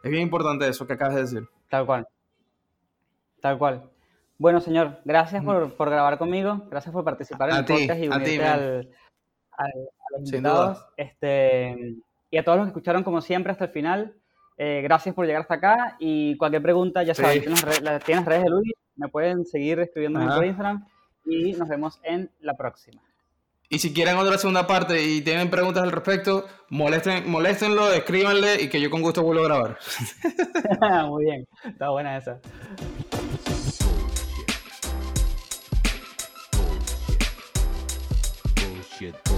[0.02, 1.48] Es bien importante eso que acabas de decir.
[1.68, 2.06] Tal cual.
[3.40, 3.90] Tal cual.
[4.38, 7.98] Bueno, señor, gracias por, por grabar conmigo, gracias por participar en A el ti, podcast
[7.98, 8.46] y ti, unirte man.
[8.48, 8.90] al,
[9.52, 10.86] al- a los invitados.
[10.96, 11.96] Este,
[12.30, 14.16] y a todos los que escucharon, como siempre, hasta el final,
[14.62, 15.96] eh, gracias por llegar hasta acá.
[15.98, 17.22] Y cualquier pregunta, ya Sí.
[17.22, 20.36] saben, tienes, re- la- tienes redes de Luis, me pueden seguir escribiendo Ajá.
[20.36, 20.86] por Instagram
[21.24, 23.00] y nos vemos en la próxima.
[23.70, 28.68] Y si quieren otra segunda parte y tienen preguntas al respecto, molesten, moléstenlo, escríbanle y
[28.68, 29.78] que yo con gusto vuelvo a grabar.
[31.08, 32.38] Muy bien, está buena esa.
[38.56, 39.29] Bullshit, bullshit.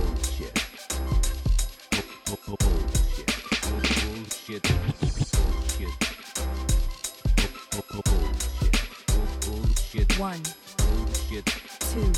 [10.23, 10.41] One,
[10.79, 11.47] Bullshit.
[11.81, 12.13] two,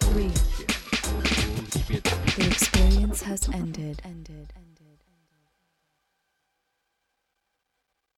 [0.00, 0.32] Three.
[1.68, 2.02] Bullshit.
[2.02, 4.00] the experience has ended.
[4.06, 4.48] Ended.